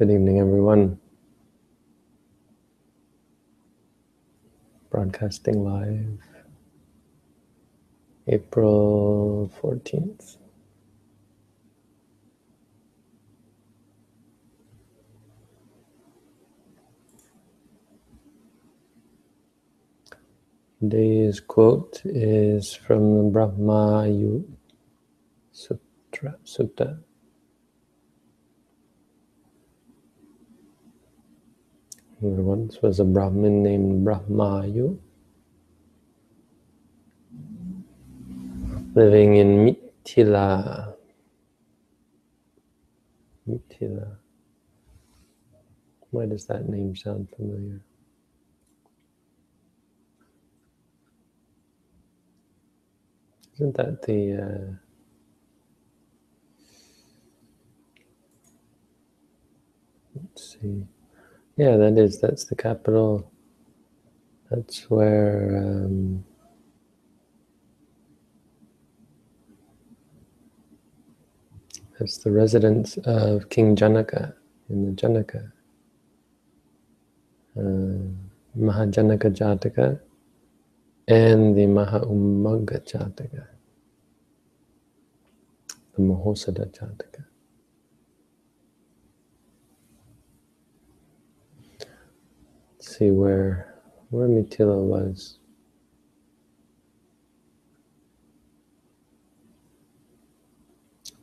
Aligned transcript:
Good 0.00 0.12
evening, 0.12 0.40
everyone. 0.40 0.98
Broadcasting 4.88 5.62
live, 5.62 6.18
April 8.26 9.52
14th. 9.60 10.38
Today's 20.80 21.40
quote 21.40 22.00
is 22.06 22.72
from 22.74 23.18
the 23.18 23.24
Brahma 23.24 24.08
Sutra. 25.52 26.36
Sutta. 26.46 27.00
There 32.22 32.42
once 32.42 32.82
was 32.82 33.00
a 33.00 33.04
Brahmin 33.04 33.62
named 33.62 34.06
Brahmayu 34.06 34.98
living 38.94 39.36
in 39.36 39.64
Mithila. 39.64 40.94
Mithila. 43.48 44.18
Why 46.10 46.26
does 46.26 46.44
that 46.46 46.68
name 46.68 46.94
sound 46.94 47.28
familiar? 47.34 47.80
Isn't 53.54 53.76
that 53.76 54.02
the 54.02 54.42
uh, 54.42 54.74
let's 60.14 60.56
see. 60.60 60.86
Yeah, 61.60 61.76
that 61.76 61.98
is. 61.98 62.20
That's 62.22 62.44
the 62.46 62.56
capital. 62.56 63.30
That's 64.50 64.90
where 64.90 65.58
um, 65.58 66.24
that's 71.98 72.18
the 72.18 72.30
residence 72.32 72.96
of 73.04 73.50
King 73.50 73.76
Janaka 73.76 74.34
in 74.70 74.86
the 74.86 74.92
Janaka. 74.92 75.52
Uh, 77.58 78.08
Mahajanaka 78.58 79.30
Jataka 79.36 80.00
and 81.08 81.56
the 81.56 81.66
Mahaumagga 81.66 82.80
Jataka, 82.90 83.46
the 85.96 86.02
Mahosada 86.02 86.66
Jataka. 86.72 87.26
Let's 92.78 92.89
see 93.00 93.10
where 93.10 93.80
where 94.10 94.28
Mithila 94.28 94.76
was. 94.76 95.38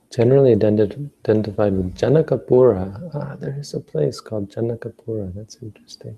Generally 0.10 0.54
identified 0.54 1.74
with 1.74 1.96
Janakapura. 1.96 3.12
Ah, 3.14 3.36
there 3.36 3.60
is 3.60 3.76
a 3.76 3.80
place 3.80 4.20
called 4.20 4.50
Janakapura. 4.50 5.36
That's 5.36 5.58
interesting. 5.62 6.18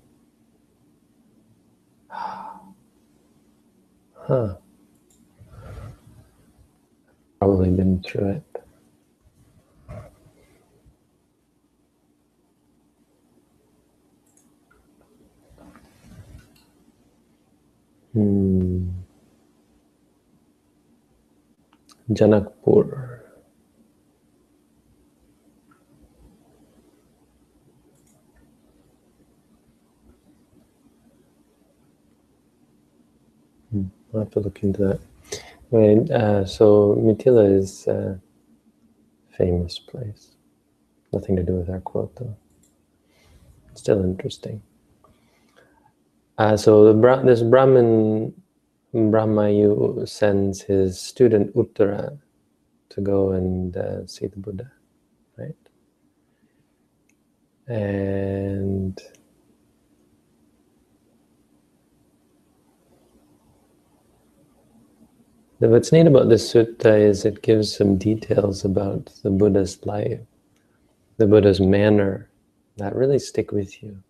Huh. 4.14 4.54
Probably 7.38 7.70
been 7.70 8.02
through 8.02 8.28
it. 8.28 8.49
Hmm. 18.12 18.88
Janakpur. 22.10 23.20
Hmm. 33.70 33.84
I'll 34.12 34.20
have 34.20 34.30
to 34.32 34.40
look 34.40 34.62
into 34.62 34.80
that. 34.82 35.00
Right, 35.70 36.10
uh, 36.10 36.44
so 36.46 36.96
Mithila 36.96 37.56
is 37.56 37.86
a 37.86 38.20
famous 39.38 39.78
place. 39.78 40.34
Nothing 41.12 41.36
to 41.36 41.44
do 41.44 41.54
with 41.54 41.70
our 41.70 41.80
quote 41.80 42.16
though. 42.16 42.36
Still 43.74 44.02
interesting. 44.02 44.62
Uh, 46.40 46.56
so 46.56 46.90
the, 46.90 47.22
this 47.22 47.42
Brahmin, 47.42 48.32
Brahmayu 48.94 50.08
sends 50.08 50.62
his 50.62 50.98
student 50.98 51.54
Uttara 51.54 52.18
to 52.88 53.00
go 53.02 53.32
and 53.32 53.76
uh, 53.76 54.06
see 54.06 54.26
the 54.26 54.38
Buddha, 54.38 54.72
right? 55.36 55.54
And 57.68 58.98
what's 65.58 65.92
neat 65.92 66.06
about 66.06 66.30
this 66.30 66.50
sutta 66.50 66.98
is 66.98 67.26
it 67.26 67.42
gives 67.42 67.76
some 67.76 67.98
details 67.98 68.64
about 68.64 69.12
the 69.22 69.28
Buddha's 69.28 69.84
life, 69.84 70.20
the 71.18 71.26
Buddha's 71.26 71.60
manner 71.60 72.30
that 72.78 72.96
really 72.96 73.18
stick 73.18 73.52
with 73.52 73.82
you. 73.82 74.02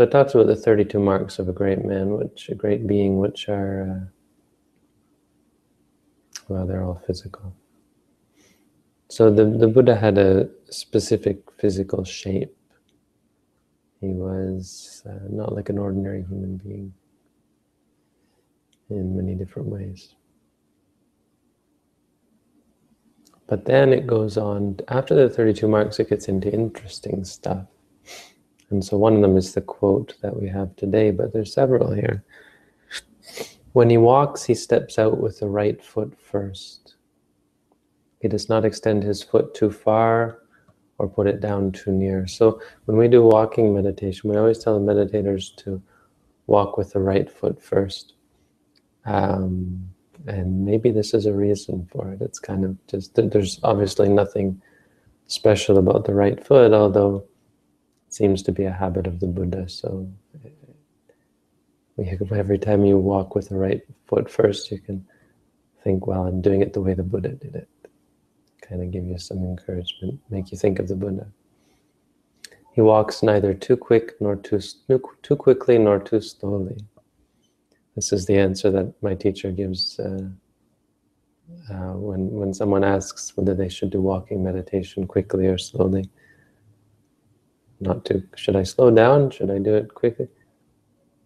So 0.00 0.04
it 0.04 0.12
talks 0.12 0.34
about 0.34 0.46
the 0.46 0.56
32 0.56 0.98
marks 0.98 1.38
of 1.38 1.50
a 1.50 1.52
great 1.52 1.84
man, 1.84 2.16
which 2.16 2.48
a 2.48 2.54
great 2.54 2.86
being, 2.86 3.18
which 3.18 3.50
are, 3.50 3.82
uh, 3.82 4.06
well, 6.48 6.66
they're 6.66 6.82
all 6.82 7.02
physical. 7.06 7.54
So 9.10 9.30
the, 9.30 9.44
the 9.44 9.68
Buddha 9.68 9.94
had 9.94 10.16
a 10.16 10.48
specific 10.70 11.42
physical 11.58 12.02
shape. 12.02 12.56
He 14.00 14.06
was 14.06 15.02
uh, 15.06 15.28
not 15.28 15.54
like 15.54 15.68
an 15.68 15.76
ordinary 15.76 16.22
human 16.22 16.56
being 16.56 16.94
in 18.88 19.14
many 19.14 19.34
different 19.34 19.68
ways. 19.68 20.14
But 23.48 23.66
then 23.66 23.92
it 23.92 24.06
goes 24.06 24.38
on, 24.38 24.78
after 24.88 25.14
the 25.14 25.28
32 25.28 25.68
marks, 25.68 26.00
it 26.00 26.08
gets 26.08 26.26
into 26.26 26.50
interesting 26.50 27.22
stuff. 27.22 27.66
And 28.70 28.84
so 28.84 28.96
one 28.96 29.16
of 29.16 29.22
them 29.22 29.36
is 29.36 29.52
the 29.52 29.60
quote 29.60 30.14
that 30.22 30.40
we 30.40 30.48
have 30.48 30.74
today, 30.76 31.10
but 31.10 31.32
there's 31.32 31.52
several 31.52 31.92
here. 31.92 32.24
When 33.72 33.90
he 33.90 33.98
walks, 33.98 34.44
he 34.44 34.54
steps 34.54 34.98
out 34.98 35.20
with 35.20 35.40
the 35.40 35.48
right 35.48 35.82
foot 35.84 36.16
first. 36.20 36.94
He 38.20 38.28
does 38.28 38.48
not 38.48 38.64
extend 38.64 39.02
his 39.02 39.22
foot 39.22 39.54
too 39.54 39.70
far 39.70 40.40
or 40.98 41.08
put 41.08 41.26
it 41.26 41.40
down 41.40 41.72
too 41.72 41.90
near. 41.90 42.26
So 42.26 42.60
when 42.84 42.96
we 42.96 43.08
do 43.08 43.22
walking 43.22 43.74
meditation, 43.74 44.30
we 44.30 44.36
always 44.36 44.58
tell 44.58 44.78
the 44.78 44.92
meditators 44.92 45.56
to 45.56 45.82
walk 46.46 46.76
with 46.76 46.92
the 46.92 47.00
right 47.00 47.30
foot 47.30 47.62
first. 47.62 48.14
Um, 49.06 49.88
and 50.26 50.64
maybe 50.64 50.90
this 50.90 51.14
is 51.14 51.26
a 51.26 51.32
reason 51.32 51.88
for 51.90 52.12
it. 52.12 52.20
It's 52.20 52.38
kind 52.38 52.64
of 52.64 52.76
just, 52.86 53.14
there's 53.14 53.58
obviously 53.62 54.08
nothing 54.08 54.60
special 55.28 55.78
about 55.78 56.04
the 56.04 56.14
right 56.14 56.44
foot, 56.44 56.72
although 56.72 57.24
seems 58.12 58.42
to 58.42 58.52
be 58.52 58.64
a 58.64 58.72
habit 58.72 59.06
of 59.06 59.20
the 59.20 59.26
Buddha. 59.26 59.68
So 59.68 60.08
every 61.98 62.58
time 62.58 62.84
you 62.84 62.98
walk 62.98 63.34
with 63.34 63.48
the 63.48 63.56
right 63.56 63.82
foot 64.06 64.30
first, 64.30 64.70
you 64.70 64.78
can 64.78 65.04
think, 65.84 66.06
well, 66.06 66.26
I'm 66.26 66.40
doing 66.40 66.60
it 66.60 66.72
the 66.72 66.80
way 66.80 66.94
the 66.94 67.02
Buddha 67.02 67.30
did 67.30 67.54
it. 67.54 67.68
Kind 68.62 68.82
of 68.82 68.90
give 68.90 69.04
you 69.04 69.18
some 69.18 69.38
encouragement, 69.38 70.20
make 70.30 70.50
you 70.50 70.58
think 70.58 70.78
of 70.78 70.88
the 70.88 70.96
Buddha. 70.96 71.26
He 72.72 72.80
walks 72.80 73.22
neither 73.22 73.52
too 73.52 73.76
quick 73.76 74.20
nor 74.20 74.36
too, 74.36 74.60
too 75.22 75.36
quickly 75.36 75.78
nor 75.78 75.98
too 75.98 76.20
slowly. 76.20 76.78
This 77.96 78.12
is 78.12 78.26
the 78.26 78.38
answer 78.38 78.70
that 78.70 78.94
my 79.02 79.14
teacher 79.14 79.50
gives 79.50 79.98
uh, 79.98 80.28
uh, 81.70 81.92
when, 81.94 82.30
when 82.30 82.54
someone 82.54 82.84
asks 82.84 83.36
whether 83.36 83.54
they 83.54 83.68
should 83.68 83.90
do 83.90 84.00
walking 84.00 84.42
meditation 84.42 85.06
quickly 85.06 85.46
or 85.46 85.58
slowly 85.58 86.08
not 87.80 88.04
too, 88.04 88.22
should 88.36 88.56
I 88.56 88.62
slow 88.62 88.90
down? 88.90 89.30
Should 89.30 89.50
I 89.50 89.58
do 89.58 89.74
it 89.74 89.94
quickly? 89.94 90.28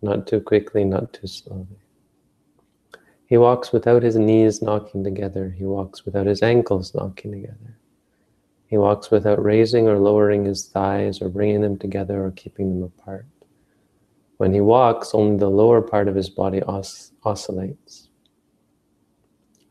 Not 0.02 0.26
too 0.26 0.40
quickly, 0.40 0.84
not 0.84 1.12
too 1.12 1.26
slowly. 1.26 1.78
He 3.26 3.36
walks 3.36 3.72
without 3.72 4.02
his 4.02 4.16
knees 4.16 4.62
knocking 4.62 5.02
together. 5.02 5.50
He 5.50 5.64
walks 5.64 6.04
without 6.04 6.26
his 6.26 6.42
ankles 6.42 6.94
knocking 6.94 7.32
together. 7.32 7.78
He 8.66 8.78
walks 8.78 9.10
without 9.10 9.42
raising 9.42 9.88
or 9.88 9.98
lowering 9.98 10.44
his 10.44 10.66
thighs 10.68 11.20
or 11.20 11.28
bringing 11.28 11.60
them 11.60 11.78
together 11.78 12.24
or 12.24 12.30
keeping 12.32 12.74
them 12.74 12.82
apart. 12.82 13.26
When 14.36 14.52
he 14.52 14.60
walks, 14.60 15.14
only 15.14 15.38
the 15.38 15.48
lower 15.48 15.80
part 15.80 16.08
of 16.08 16.14
his 16.14 16.28
body 16.28 16.62
os 16.62 17.12
oscillates. 17.24 18.08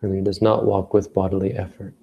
And 0.02 0.16
he 0.16 0.22
does 0.22 0.42
not 0.42 0.66
walk 0.66 0.94
with 0.94 1.14
bodily 1.14 1.54
effort. 1.54 1.94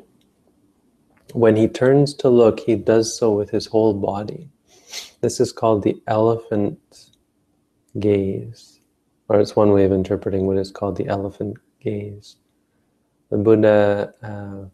when 1.32 1.56
he 1.56 1.68
turns 1.68 2.12
to 2.14 2.28
look, 2.28 2.60
he 2.60 2.74
does 2.74 3.16
so 3.16 3.30
with 3.32 3.50
his 3.50 3.66
whole 3.66 3.94
body. 3.94 4.48
This 5.20 5.40
is 5.40 5.52
called 5.52 5.82
the 5.82 6.00
elephant 6.06 7.10
gaze, 7.98 8.80
or 9.28 9.40
it's 9.40 9.56
one 9.56 9.72
way 9.72 9.84
of 9.84 9.92
interpreting 9.92 10.46
what 10.46 10.56
is 10.56 10.70
called 10.70 10.96
the 10.96 11.08
elephant 11.08 11.56
gaze. 11.80 12.36
The 13.30 13.38
Buddha, 13.38 14.12
uh, 14.22 14.68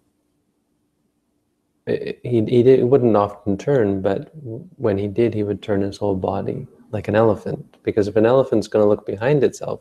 he, 1.87 2.17
he 2.23 2.63
did, 2.63 2.85
wouldn't 2.85 3.17
often 3.17 3.57
turn, 3.57 4.01
but 4.01 4.31
when 4.77 4.99
he 4.99 5.09
did, 5.09 5.35
he 5.35 5.43
would 5.43 5.63
turn 5.63 5.83
his 5.83 5.99
whole 5.99 6.17
body 6.17 6.67
like 6.91 7.09
an 7.09 7.15
elephant. 7.15 7.77
Because 7.83 8.09
if 8.09 8.17
an 8.17 8.27
elephant's 8.27 8.69
going 8.69 8.83
to 8.83 8.89
look 8.89 9.07
behind 9.07 9.45
itself, 9.45 9.81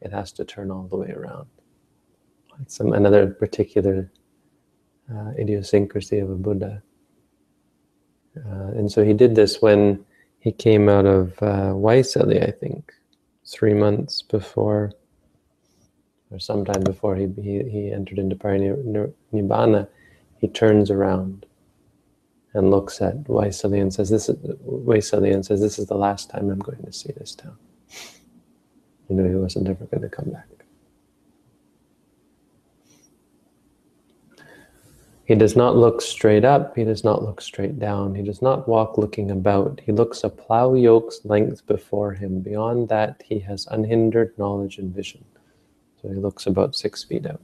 it 0.00 0.12
has 0.12 0.32
to 0.32 0.44
turn 0.44 0.70
all 0.70 0.88
the 0.88 0.96
way 0.96 1.10
around. 1.10 1.46
It's 2.62 2.76
some, 2.76 2.92
another 2.92 3.26
particular 3.28 4.10
uh, 5.14 5.32
idiosyncrasy 5.38 6.18
of 6.18 6.30
a 6.30 6.36
Buddha. 6.36 6.82
Uh, 8.36 8.70
and 8.76 8.90
so 8.90 9.04
he 9.04 9.12
did 9.12 9.34
this 9.34 9.60
when 9.60 10.04
he 10.38 10.52
came 10.52 10.88
out 10.88 11.06
of 11.06 11.32
uh, 11.42 11.72
Vaisali, 11.74 12.46
I 12.46 12.50
think, 12.50 12.92
three 13.46 13.74
months 13.74 14.22
before, 14.22 14.92
or 16.30 16.38
sometime 16.38 16.82
before 16.82 17.16
he, 17.16 17.26
he, 17.36 17.62
he 17.68 17.92
entered 17.92 18.18
into 18.18 18.36
Parinibbana, 18.36 19.88
he 20.38 20.48
turns 20.48 20.90
around 20.90 21.44
and 22.54 22.70
looks 22.70 23.00
at 23.00 23.24
Vaisali 23.24 23.80
and 23.80 23.92
says, 23.92 24.10
"This 24.10 24.28
is 24.28 24.36
Vaisali 24.36 25.32
and 25.32 25.44
says, 25.44 25.60
this 25.60 25.78
is 25.78 25.86
the 25.86 25.96
last 25.96 26.30
time 26.30 26.50
I'm 26.50 26.58
going 26.58 26.82
to 26.84 26.92
see 26.92 27.12
this 27.16 27.34
town." 27.34 27.56
You 29.08 29.16
know, 29.16 29.28
he 29.28 29.34
wasn't 29.34 29.68
ever 29.68 29.84
going 29.86 30.02
to 30.02 30.08
come 30.08 30.30
back. 30.30 30.46
He 35.30 35.36
does 35.36 35.54
not 35.54 35.76
look 35.76 36.02
straight 36.02 36.44
up, 36.44 36.74
he 36.74 36.82
does 36.82 37.04
not 37.04 37.22
look 37.22 37.40
straight 37.40 37.78
down, 37.78 38.16
he 38.16 38.22
does 38.24 38.42
not 38.42 38.66
walk 38.66 38.98
looking 38.98 39.30
about. 39.30 39.80
He 39.80 39.92
looks 39.92 40.24
a 40.24 40.28
plough 40.28 40.74
yoke's 40.74 41.20
length 41.24 41.64
before 41.68 42.14
him. 42.14 42.40
Beyond 42.40 42.88
that, 42.88 43.22
he 43.24 43.38
has 43.38 43.68
unhindered 43.70 44.36
knowledge 44.38 44.78
and 44.78 44.92
vision. 44.92 45.24
So 46.02 46.08
he 46.08 46.16
looks 46.16 46.46
about 46.46 46.74
six 46.74 47.04
feet 47.04 47.26
out. 47.26 47.40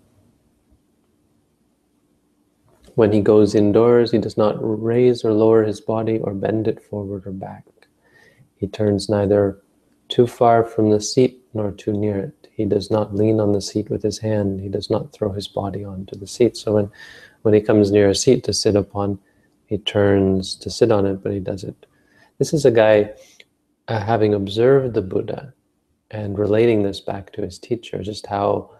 When 2.96 3.12
he 3.12 3.20
goes 3.20 3.54
indoors, 3.54 4.10
he 4.10 4.18
does 4.18 4.36
not 4.36 4.56
raise 4.58 5.24
or 5.24 5.32
lower 5.32 5.62
his 5.62 5.80
body 5.80 6.18
or 6.18 6.34
bend 6.34 6.66
it 6.66 6.82
forward 6.82 7.24
or 7.24 7.30
back. 7.30 7.66
He 8.56 8.66
turns 8.66 9.08
neither 9.08 9.62
too 10.08 10.26
far 10.26 10.64
from 10.64 10.90
the 10.90 11.00
seat 11.00 11.40
nor 11.54 11.70
too 11.70 11.92
near 11.92 12.18
it. 12.18 12.48
He 12.52 12.64
does 12.64 12.90
not 12.90 13.14
lean 13.14 13.38
on 13.38 13.52
the 13.52 13.60
seat 13.60 13.90
with 13.90 14.02
his 14.02 14.18
hand. 14.18 14.60
He 14.60 14.68
does 14.68 14.90
not 14.90 15.12
throw 15.12 15.30
his 15.30 15.46
body 15.46 15.84
onto 15.84 16.16
the 16.16 16.26
seat. 16.26 16.56
So 16.56 16.72
when 16.72 16.90
when 17.46 17.54
he 17.54 17.60
comes 17.60 17.92
near 17.92 18.08
a 18.08 18.14
seat 18.16 18.42
to 18.42 18.52
sit 18.52 18.74
upon, 18.74 19.20
he 19.66 19.78
turns 19.78 20.56
to 20.56 20.68
sit 20.68 20.90
on 20.90 21.06
it, 21.06 21.22
but 21.22 21.30
he 21.30 21.38
does 21.38 21.62
it. 21.62 21.86
This 22.38 22.52
is 22.52 22.64
a 22.64 22.72
guy 22.72 23.12
uh, 23.86 24.00
having 24.00 24.34
observed 24.34 24.94
the 24.94 25.00
Buddha 25.00 25.54
and 26.10 26.36
relating 26.36 26.82
this 26.82 27.00
back 27.00 27.32
to 27.34 27.42
his 27.42 27.60
teacher, 27.60 28.02
just 28.02 28.26
how 28.26 28.72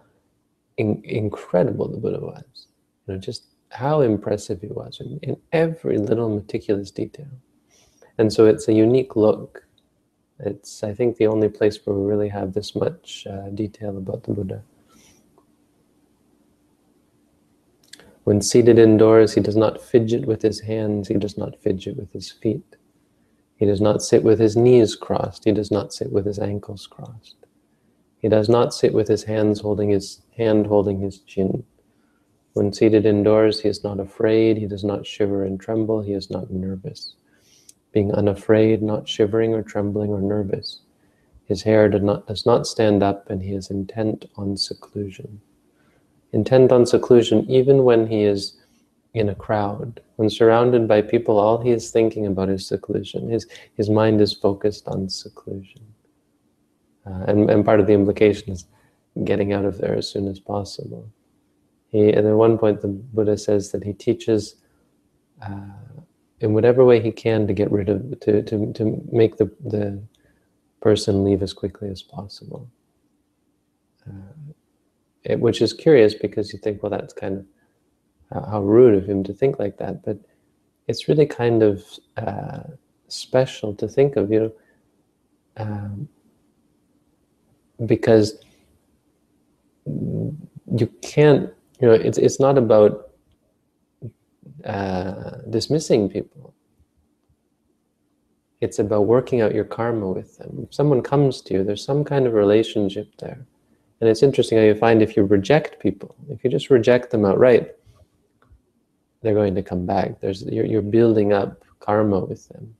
in, 0.75 1.01
incredible 1.05 1.87
the 1.87 1.95
Buddha 1.95 2.19
was. 2.19 2.67
You 3.05 3.13
know, 3.13 3.19
just 3.21 3.43
how 3.69 4.01
impressive 4.01 4.59
he 4.59 4.67
was 4.67 4.99
in, 4.99 5.17
in 5.23 5.37
every 5.53 5.97
little 5.97 6.27
meticulous 6.27 6.91
detail. 6.91 7.31
And 8.17 8.33
so 8.33 8.47
it's 8.47 8.67
a 8.67 8.73
unique 8.73 9.15
look. 9.15 9.65
It's, 10.39 10.83
I 10.83 10.93
think, 10.93 11.15
the 11.15 11.27
only 11.27 11.47
place 11.47 11.79
where 11.85 11.95
we 11.95 12.05
really 12.05 12.27
have 12.27 12.51
this 12.51 12.75
much 12.75 13.25
uh, 13.31 13.47
detail 13.51 13.95
about 13.97 14.23
the 14.23 14.33
Buddha. 14.33 14.61
When 18.27 18.41
seated 18.41 18.77
indoors, 18.77 19.35
he 19.35 19.39
does 19.39 19.55
not 19.55 19.81
fidget 19.81 20.25
with 20.25 20.41
his 20.41 20.59
hands, 20.59 21.07
he 21.07 21.13
does 21.13 21.37
not 21.37 21.61
fidget 21.61 21.95
with 21.95 22.11
his 22.11 22.29
feet. 22.29 22.75
He 23.55 23.65
does 23.65 23.79
not 23.79 24.01
sit 24.01 24.21
with 24.21 24.37
his 24.37 24.57
knees 24.57 24.97
crossed, 24.97 25.45
he 25.45 25.53
does 25.53 25.71
not 25.71 25.93
sit 25.93 26.11
with 26.11 26.25
his 26.25 26.37
ankles 26.37 26.87
crossed. 26.87 27.37
He 28.17 28.27
does 28.27 28.49
not 28.49 28.73
sit 28.73 28.93
with 28.93 29.07
his 29.07 29.23
hands 29.23 29.61
holding 29.61 29.91
his 29.91 30.23
hand 30.35 30.67
holding 30.67 30.99
his 30.99 31.19
chin. 31.19 31.63
When 32.51 32.73
seated 32.73 33.05
indoors, 33.05 33.61
he 33.61 33.69
is 33.69 33.81
not 33.81 33.97
afraid, 33.97 34.57
he 34.57 34.67
does 34.67 34.83
not 34.83 35.07
shiver 35.07 35.45
and 35.45 35.57
tremble, 35.57 36.01
he 36.01 36.11
is 36.11 36.29
not 36.29 36.51
nervous. 36.51 37.15
Being 37.93 38.11
unafraid, 38.11 38.81
not 38.81 39.07
shivering 39.07 39.53
or 39.53 39.63
trembling 39.63 40.11
or 40.11 40.19
nervous. 40.19 40.81
His 41.45 41.63
hair 41.63 41.87
does 41.87 42.03
not, 42.03 42.27
does 42.27 42.45
not 42.45 42.67
stand 42.67 43.03
up 43.03 43.29
and 43.29 43.41
he 43.41 43.53
is 43.53 43.71
intent 43.71 44.25
on 44.35 44.57
seclusion 44.57 45.39
intent 46.37 46.71
on 46.71 46.85
seclusion 46.85 47.37
even 47.49 47.83
when 47.83 48.07
he 48.07 48.23
is 48.23 48.57
in 49.13 49.29
a 49.29 49.35
crowd. 49.35 49.99
When 50.17 50.29
surrounded 50.29 50.87
by 50.87 51.01
people, 51.01 51.39
all 51.39 51.59
he 51.59 51.71
is 51.71 51.89
thinking 51.91 52.25
about 52.27 52.49
is 52.49 52.67
seclusion. 52.67 53.29
His, 53.29 53.47
his 53.75 53.89
mind 53.89 54.21
is 54.21 54.33
focused 54.33 54.87
on 54.87 55.09
seclusion. 55.09 55.81
Uh, 57.05 57.23
and, 57.29 57.49
and 57.49 57.65
part 57.65 57.79
of 57.79 57.87
the 57.87 57.93
implication 57.93 58.51
is 58.51 58.65
getting 59.23 59.53
out 59.53 59.65
of 59.65 59.77
there 59.79 59.95
as 59.95 60.09
soon 60.09 60.27
as 60.27 60.39
possible. 60.39 61.09
He, 61.89 62.09
and 62.09 62.27
at 62.27 62.35
one 62.35 62.57
point, 62.57 62.81
the 62.81 62.89
Buddha 62.89 63.37
says 63.37 63.71
that 63.71 63.83
he 63.83 63.93
teaches 63.93 64.55
uh, 65.41 66.01
in 66.39 66.53
whatever 66.53 66.85
way 66.85 67.01
he 67.01 67.11
can 67.11 67.47
to 67.47 67.53
get 67.53 67.71
rid 67.71 67.89
of, 67.89 68.19
to, 68.19 68.43
to, 68.43 68.73
to 68.73 68.83
make 69.11 69.37
the, 69.37 69.49
the 69.65 69.99
person 70.81 71.23
leave 71.23 71.41
as 71.41 71.53
quickly 71.53 71.89
as 71.89 72.03
possible. 72.03 72.69
Uh, 74.07 74.46
it, 75.23 75.39
which 75.39 75.61
is 75.61 75.73
curious 75.73 76.13
because 76.13 76.53
you 76.53 76.59
think, 76.59 76.81
well, 76.81 76.89
that's 76.89 77.13
kind 77.13 77.37
of 77.39 78.49
how, 78.49 78.61
rude 78.61 78.95
of 78.95 79.07
him 79.07 79.23
to 79.23 79.33
think 79.33 79.59
like 79.59 79.77
that. 79.77 80.03
But 80.03 80.17
it's 80.87 81.07
really 81.07 81.25
kind 81.25 81.63
of 81.63 81.83
uh, 82.17 82.63
special 83.07 83.73
to 83.75 83.87
think 83.87 84.15
of, 84.15 84.31
you 84.31 84.39
know, 84.39 84.51
um, 85.57 86.09
because 87.85 88.43
you 89.85 90.87
can't, 91.01 91.49
you 91.79 91.87
know, 91.87 91.93
it's, 91.93 92.17
it's 92.17 92.39
not 92.39 92.57
about 92.57 93.11
uh, 94.65 95.37
dismissing 95.49 96.09
people. 96.09 96.53
It's 98.59 98.79
about 98.79 99.05
working 99.05 99.41
out 99.41 99.53
your 99.53 99.65
karma 99.65 100.09
with 100.09 100.37
them. 100.37 100.59
If 100.63 100.73
someone 100.73 101.01
comes 101.01 101.41
to 101.43 101.53
you, 101.53 101.63
there's 101.63 101.85
some 101.85 102.03
kind 102.03 102.25
of 102.25 102.33
relationship 102.33 103.15
there. 103.19 103.45
And 103.99 104.09
it's 104.09 104.23
interesting 104.23 104.57
how 104.57 104.63
you 104.63 104.75
find 104.75 105.01
if 105.01 105.17
you 105.17 105.23
reject 105.23 105.79
people, 105.79 106.15
if 106.29 106.43
you 106.43 106.49
just 106.49 106.69
reject 106.69 107.09
them 107.09 107.25
outright, 107.25 107.75
they're 109.21 109.33
going 109.33 109.55
to 109.55 109.63
come 109.63 109.85
back. 109.85 110.19
There's 110.21 110.43
you're, 110.43 110.65
you're 110.65 110.81
building 110.81 111.33
up 111.33 111.63
karma 111.79 112.19
with 112.19 112.47
them, 112.49 112.75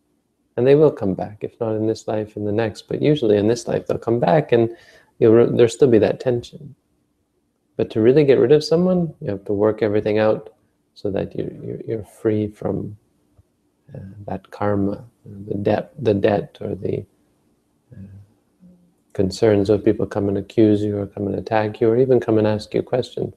and 0.55 0.67
they 0.67 0.75
will 0.75 0.91
come 0.91 1.15
back. 1.15 1.37
If 1.41 1.59
not 1.59 1.75
in 1.75 1.87
this 1.87 2.07
life, 2.07 2.37
in 2.37 2.45
the 2.45 2.51
next, 2.51 2.87
but 2.87 3.01
usually 3.01 3.37
in 3.37 3.47
this 3.47 3.67
life 3.67 3.87
they'll 3.87 3.97
come 3.97 4.19
back, 4.19 4.51
and 4.51 4.69
you'll 5.19 5.51
there'll 5.51 5.69
still 5.69 5.89
be 5.89 5.99
that 5.99 6.19
tension. 6.19 6.75
But 7.77 7.89
to 7.91 8.01
really 8.01 8.23
get 8.23 8.39
rid 8.39 8.51
of 8.51 8.63
someone, 8.63 9.13
you 9.21 9.29
have 9.31 9.45
to 9.45 9.53
work 9.53 9.81
everything 9.81 10.19
out 10.19 10.53
so 10.93 11.11
that 11.11 11.35
you 11.35 11.83
you're, 11.87 12.03
free 12.03 12.47
from 12.47 12.97
uh, 13.93 13.99
that 14.25 14.49
karma, 14.51 15.03
the 15.25 15.55
debt, 15.55 15.93
the 15.99 16.13
debt, 16.13 16.57
or 16.61 16.75
the 16.75 17.05
uh, 17.93 18.17
concerns 19.17 19.71
of 19.71 19.83
people 19.83 20.05
come 20.05 20.29
and 20.29 20.37
accuse 20.37 20.83
you 20.83 20.95
or 20.95 21.07
come 21.07 21.25
and 21.25 21.35
attack 21.35 21.81
you 21.81 21.89
or 21.89 21.97
even 21.97 22.19
come 22.19 22.37
and 22.37 22.45
ask 22.45 22.71
you 22.75 22.83
questions. 22.83 23.33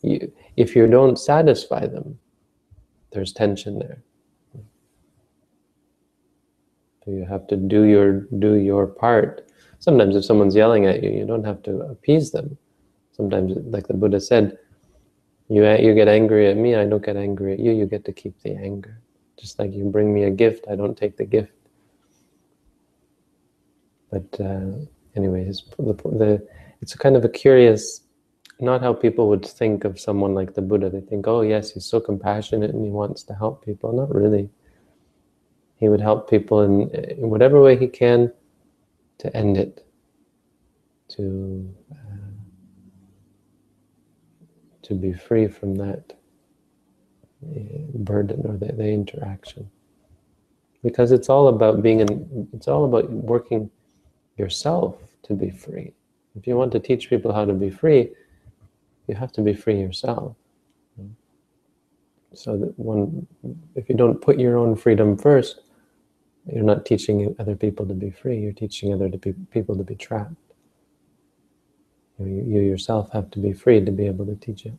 You, 0.00 0.30
if 0.56 0.76
you 0.76 0.86
don't 0.86 1.18
satisfy 1.18 1.88
them, 1.88 2.16
there's 3.12 3.32
tension 3.32 3.80
there. 3.80 4.04
So 7.04 7.10
you 7.10 7.24
have 7.24 7.48
to 7.48 7.56
do 7.56 7.82
your 7.82 8.10
do 8.46 8.52
your 8.54 8.86
part. 8.86 9.50
Sometimes 9.80 10.14
if 10.14 10.24
someone's 10.24 10.54
yelling 10.54 10.86
at 10.86 11.02
you, 11.02 11.10
you 11.10 11.26
don't 11.26 11.44
have 11.50 11.64
to 11.64 11.80
appease 11.94 12.30
them. 12.30 12.56
Sometimes, 13.10 13.56
like 13.74 13.88
the 13.88 13.94
Buddha 13.94 14.20
said, 14.20 14.56
you, 15.48 15.68
you 15.86 15.94
get 15.94 16.06
angry 16.06 16.46
at 16.48 16.56
me, 16.56 16.76
I 16.76 16.86
don't 16.86 17.04
get 17.04 17.16
angry 17.16 17.54
at 17.54 17.58
you, 17.58 17.72
you 17.72 17.86
get 17.86 18.04
to 18.04 18.12
keep 18.12 18.40
the 18.42 18.54
anger. 18.54 19.02
Just 19.36 19.58
like 19.58 19.72
you 19.72 19.84
bring 19.86 20.14
me 20.14 20.24
a 20.24 20.30
gift, 20.30 20.66
I 20.70 20.76
don't 20.76 20.96
take 20.96 21.16
the 21.16 21.24
gift. 21.24 21.59
But 24.10 24.40
uh, 24.40 24.72
anyway, 25.16 25.44
the, 25.78 25.94
the, 25.94 26.46
it's 26.80 26.94
kind 26.94 27.16
of 27.16 27.24
a 27.24 27.28
curious, 27.28 28.02
not 28.58 28.82
how 28.82 28.92
people 28.92 29.28
would 29.28 29.46
think 29.46 29.84
of 29.84 30.00
someone 30.00 30.34
like 30.34 30.54
the 30.54 30.62
Buddha. 30.62 30.90
They 30.90 31.00
think, 31.00 31.26
oh 31.26 31.42
yes, 31.42 31.70
he's 31.72 31.86
so 31.86 32.00
compassionate 32.00 32.70
and 32.70 32.84
he 32.84 32.90
wants 32.90 33.22
to 33.24 33.34
help 33.34 33.64
people. 33.64 33.92
Not 33.92 34.14
really. 34.14 34.50
He 35.76 35.88
would 35.88 36.00
help 36.00 36.28
people 36.28 36.60
in, 36.62 36.90
in 36.90 37.30
whatever 37.30 37.62
way 37.62 37.76
he 37.76 37.86
can 37.86 38.32
to 39.18 39.34
end 39.36 39.56
it, 39.56 39.86
to 41.08 41.74
uh, 41.92 42.30
to 44.82 44.94
be 44.94 45.12
free 45.12 45.46
from 45.46 45.76
that 45.76 46.12
uh, 47.44 47.58
burden 47.94 48.44
or 48.44 48.56
the, 48.56 48.72
the 48.72 48.88
interaction 48.88 49.70
because 50.82 51.12
it's 51.12 51.28
all 51.28 51.48
about 51.48 51.82
being 51.82 52.00
in 52.00 52.48
it's 52.52 52.68
all 52.68 52.84
about 52.84 53.10
working 53.10 53.70
yourself 54.40 54.96
to 55.24 55.34
be 55.34 55.50
free. 55.50 55.92
If 56.38 56.46
you 56.46 56.56
want 56.56 56.72
to 56.72 56.80
teach 56.80 57.10
people 57.10 57.32
how 57.32 57.44
to 57.44 57.52
be 57.52 57.70
free, 57.70 58.10
you 59.06 59.14
have 59.14 59.32
to 59.32 59.42
be 59.42 59.54
free 59.54 59.78
yourself. 59.78 60.34
So 62.34 62.56
that 62.56 62.78
one, 62.78 63.26
if 63.74 63.88
you 63.88 63.96
don't 63.96 64.20
put 64.20 64.38
your 64.38 64.56
own 64.56 64.76
freedom 64.76 65.16
first, 65.16 65.60
you're 66.52 66.64
not 66.64 66.86
teaching 66.86 67.34
other 67.38 67.56
people 67.56 67.86
to 67.86 67.94
be 67.94 68.10
free. 68.10 68.38
You're 68.38 68.52
teaching 68.52 68.94
other 68.94 69.08
to 69.08 69.18
be, 69.18 69.32
people 69.50 69.76
to 69.76 69.82
be 69.82 69.96
trapped. 69.96 70.34
You, 72.18 72.44
you 72.46 72.60
yourself 72.60 73.10
have 73.12 73.30
to 73.32 73.38
be 73.38 73.52
free 73.52 73.84
to 73.84 73.90
be 73.90 74.06
able 74.06 74.26
to 74.26 74.36
teach 74.36 74.66
it. 74.66 74.74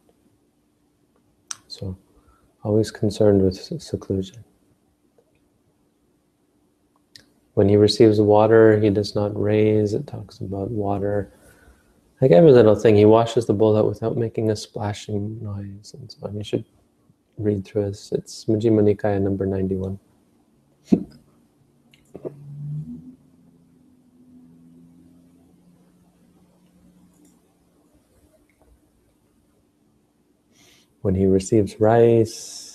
So, 1.67 1.97
always 2.63 2.91
concerned 2.91 3.41
with 3.41 3.55
seclusion. 3.81 4.43
When 7.53 7.67
he 7.67 7.75
receives 7.75 8.21
water, 8.21 8.79
he 8.79 8.89
does 8.89 9.13
not 9.13 9.39
raise. 9.39 9.93
It 9.93 10.07
talks 10.07 10.39
about 10.39 10.71
water. 10.71 11.33
Like 12.21 12.31
every 12.31 12.51
little 12.51 12.75
thing, 12.75 12.95
he 12.95 13.05
washes 13.05 13.45
the 13.45 13.53
bowl 13.53 13.75
out 13.75 13.87
without 13.87 14.15
making 14.15 14.51
a 14.51 14.55
splashing 14.55 15.43
noise 15.43 15.93
and 15.97 16.11
so 16.11 16.27
on. 16.27 16.37
You 16.37 16.43
should 16.43 16.65
read 17.37 17.65
through 17.65 17.85
this. 17.85 18.11
It's 18.11 18.45
Majjhima 18.45 18.81
Nikaya 18.95 19.21
number 19.21 19.45
91. 19.45 19.99
when 31.01 31.15
he 31.15 31.25
receives 31.25 31.79
rice, 31.79 32.70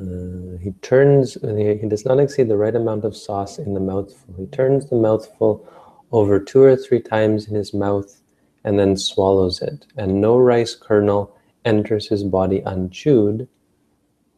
uh, 0.00 0.58
he 0.60 0.72
turns, 0.82 1.34
he, 1.42 1.76
he 1.76 1.88
does 1.88 2.04
not 2.04 2.20
exceed 2.20 2.48
the 2.48 2.56
right 2.56 2.74
amount 2.74 3.04
of 3.04 3.16
sauce 3.16 3.58
in 3.58 3.74
the 3.74 3.80
mouthful. 3.80 4.34
He 4.36 4.46
turns 4.46 4.88
the 4.88 4.96
mouthful 4.96 5.68
over 6.12 6.38
two 6.38 6.62
or 6.62 6.76
three 6.76 7.00
times 7.00 7.48
in 7.48 7.54
his 7.54 7.74
mouth 7.74 8.20
and 8.64 8.78
then 8.78 8.96
swallows 8.96 9.60
it. 9.60 9.86
And 9.96 10.20
no 10.20 10.36
rice 10.36 10.74
kernel 10.74 11.34
enters 11.64 12.08
his 12.08 12.24
body 12.24 12.62
unchewed, 12.64 13.48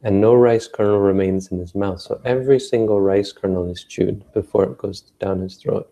and 0.03 0.19
no 0.19 0.33
rice 0.33 0.67
kernel 0.67 0.99
remains 0.99 1.51
in 1.51 1.59
his 1.59 1.75
mouth. 1.75 2.01
So 2.01 2.19
every 2.25 2.59
single 2.59 2.99
rice 2.99 3.31
kernel 3.31 3.69
is 3.69 3.83
chewed 3.83 4.23
before 4.33 4.63
it 4.63 4.77
goes 4.77 5.01
down 5.19 5.41
his 5.41 5.55
throat 5.57 5.91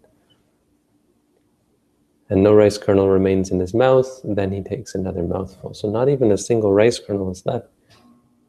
and 2.30 2.44
no 2.44 2.54
rice 2.54 2.78
kernel 2.78 3.10
remains 3.10 3.50
in 3.50 3.60
his 3.60 3.74
mouth, 3.74 4.22
then 4.24 4.52
he 4.52 4.62
takes 4.62 4.94
another 4.94 5.24
mouthful. 5.24 5.74
So 5.74 5.90
not 5.90 6.10
even 6.10 6.32
a 6.32 6.38
single 6.38 6.72
rice 6.72 7.00
kernel 7.00 7.32
is 7.32 7.46
left 7.46 7.68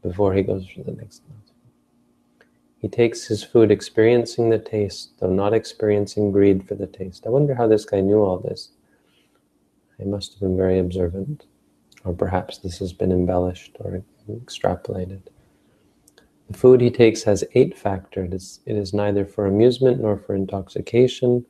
before 0.02 0.34
he 0.34 0.42
goes 0.42 0.66
for 0.68 0.82
the 0.82 0.92
next 0.92 1.22
mouthful. 1.28 1.54
He 2.78 2.88
takes 2.88 3.26
his 3.26 3.44
food 3.44 3.70
experiencing 3.70 4.48
the 4.48 4.58
taste, 4.58 5.12
though 5.20 5.32
not 5.32 5.52
experiencing 5.52 6.32
greed 6.32 6.66
for 6.66 6.74
the 6.74 6.86
taste. 6.86 7.26
I 7.26 7.30
wonder 7.30 7.54
how 7.54 7.66
this 7.66 7.84
guy 7.84 8.00
knew 8.00 8.22
all 8.22 8.38
this. 8.38 8.70
He 9.98 10.04
must 10.04 10.32
have 10.32 10.40
been 10.40 10.56
very 10.56 10.78
observant. 10.78 11.44
Or 12.04 12.14
perhaps 12.14 12.56
this 12.56 12.78
has 12.78 12.94
been 12.94 13.12
embellished 13.12 13.76
or 13.80 14.02
extrapolated. 14.30 15.20
The 16.48 16.56
food 16.56 16.80
he 16.80 16.90
takes 16.90 17.22
has 17.24 17.44
eight 17.54 17.76
factors. 17.76 18.30
It 18.30 18.34
is, 18.34 18.60
it 18.66 18.76
is 18.76 18.94
neither 18.94 19.26
for 19.26 19.46
amusement 19.46 20.00
nor 20.00 20.16
for 20.16 20.34
intoxication, 20.34 21.44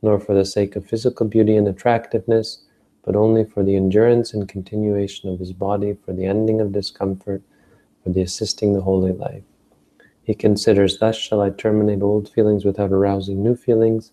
nor 0.00 0.20
for 0.20 0.34
the 0.34 0.44
sake 0.44 0.76
of 0.76 0.86
physical 0.86 1.26
beauty 1.26 1.56
and 1.56 1.66
attractiveness, 1.66 2.64
but 3.04 3.16
only 3.16 3.44
for 3.44 3.64
the 3.64 3.74
endurance 3.74 4.32
and 4.32 4.48
continuation 4.48 5.28
of 5.28 5.40
his 5.40 5.52
body, 5.52 5.96
for 6.04 6.12
the 6.12 6.24
ending 6.24 6.60
of 6.60 6.70
discomfort, 6.70 7.42
for 8.08 8.14
the 8.14 8.22
assisting 8.22 8.72
the 8.72 8.80
holy 8.80 9.12
life. 9.12 9.42
He 10.22 10.34
considers, 10.34 10.98
thus 10.98 11.14
shall 11.14 11.42
I 11.42 11.50
terminate 11.50 12.00
old 12.00 12.30
feelings 12.30 12.64
without 12.64 12.90
arousing 12.90 13.42
new 13.42 13.54
feelings, 13.54 14.12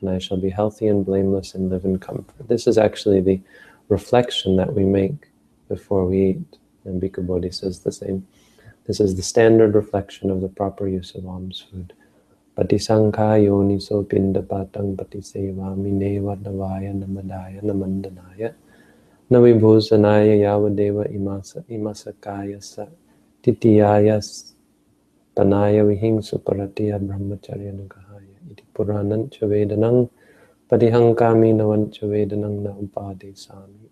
and 0.00 0.10
I 0.10 0.18
shall 0.18 0.36
be 0.36 0.50
healthy 0.50 0.88
and 0.88 1.06
blameless 1.06 1.54
and 1.54 1.70
live 1.70 1.84
in 1.84 1.98
comfort. 2.00 2.48
This 2.48 2.66
is 2.66 2.76
actually 2.76 3.20
the 3.20 3.40
reflection 3.88 4.56
that 4.56 4.74
we 4.74 4.84
make 4.84 5.28
before 5.68 6.06
we 6.06 6.30
eat. 6.30 6.58
And 6.84 7.00
Bhikkhu 7.00 7.24
Bodhi 7.24 7.52
says 7.52 7.80
the 7.80 7.92
same. 7.92 8.26
This 8.86 8.98
is 8.98 9.14
the 9.14 9.22
standard 9.22 9.76
reflection 9.76 10.28
of 10.30 10.40
the 10.40 10.48
proper 10.48 10.88
use 10.88 11.14
of 11.14 11.24
alms 11.26 11.64
food. 11.70 11.92
Patisankha 12.56 13.38
yoniso 13.46 14.04
pindapatang 14.04 14.96
patisevami 14.96 15.92
nevadavaya 15.92 16.92
namadaya 16.94 17.62
namandanaya 17.62 18.54
navibhusanaya 19.30 20.34
yavadeva 20.34 21.06
imasa 21.14 21.62
imasakaya 21.70 22.62
sa 22.62 22.86
titiyaya 23.46 24.18
tanaya 25.38 25.86
vihingsu 25.86 26.42
paratiya 26.42 26.98
brahmacharya 26.98 27.70
nugahaya 27.70 28.38
iti 28.50 28.66
puranan 28.74 29.30
cha 29.30 29.46
vedanang 29.46 30.10
patihankami 30.66 31.54
navan 31.54 31.94
cha 31.94 32.10
vedanang 32.10 32.66
na 32.66 32.74
upadi 32.74 33.30
sami 33.38 33.86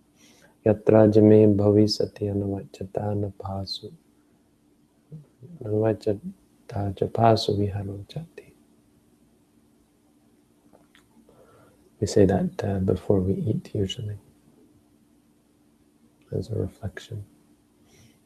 yatra 0.66 1.06
jame 1.06 1.46
bhavisati 1.46 2.34
anavachata 2.34 3.14
napasu 3.14 3.94
anavachata 5.62 6.90
japasu 6.98 7.54
viharochati 7.54 8.44
We 12.00 12.08
say 12.08 12.26
that 12.26 12.62
uh, 12.62 12.80
before 12.80 13.20
we 13.20 13.32
eat, 13.32 13.70
usually, 13.72 14.18
as 16.36 16.50
a 16.50 16.54
reflection. 16.54 17.24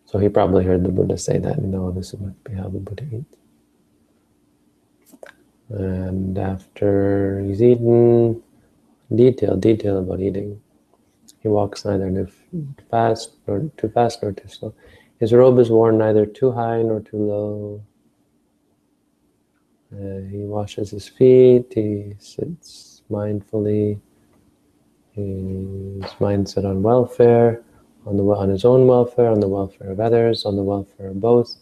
So 0.09 0.19
he 0.19 0.31
probably 0.31 0.65
heard 0.65 0.85
the 0.85 0.89
Buddha 0.89 1.19
say 1.19 1.37
that, 1.37 1.59
and 1.59 1.71
know 1.71 1.91
this 1.91 2.15
must 2.19 2.43
be 2.43 2.55
how 2.55 2.71
the 2.71 2.79
Buddha 2.79 3.05
eats. 3.13 3.37
And 5.69 6.39
after 6.39 7.43
he's 7.45 7.63
eaten, 7.63 8.43
detail, 9.15 9.55
detail 9.57 9.99
about 9.99 10.21
eating. 10.21 10.63
He 11.41 11.49
walks 11.49 11.85
neither 11.85 12.11
too 12.11 12.75
fast 12.91 13.33
nor 13.47 13.71
too 13.77 13.91
fast 13.91 14.23
nor 14.23 14.33
too 14.33 14.49
slow. 14.49 14.73
His 15.21 15.35
robe 15.35 15.59
is 15.59 15.69
worn 15.69 15.99
neither 15.99 16.25
too 16.25 16.53
high 16.53 16.81
nor 16.81 17.01
too 17.01 17.19
low. 17.19 17.83
Uh, 19.93 20.23
he 20.31 20.39
washes 20.39 20.91
his 20.91 21.07
feet. 21.07 21.71
He 21.75 22.15
sits 22.19 23.03
mindfully, 23.11 24.01
his 25.13 26.11
mindset 26.19 26.65
on 26.65 26.83
welfare, 26.83 27.63
on 28.09 28.17
the 28.17 28.25
on 28.25 28.49
his 28.49 28.65
own 28.65 28.87
welfare, 28.87 29.31
on 29.31 29.41
the 29.41 29.49
welfare 29.49 29.91
of 29.91 30.01
others, 30.01 30.47
on 30.47 30.57
the 30.57 30.63
welfare 30.63 31.09
of 31.09 31.21
both, 31.21 31.55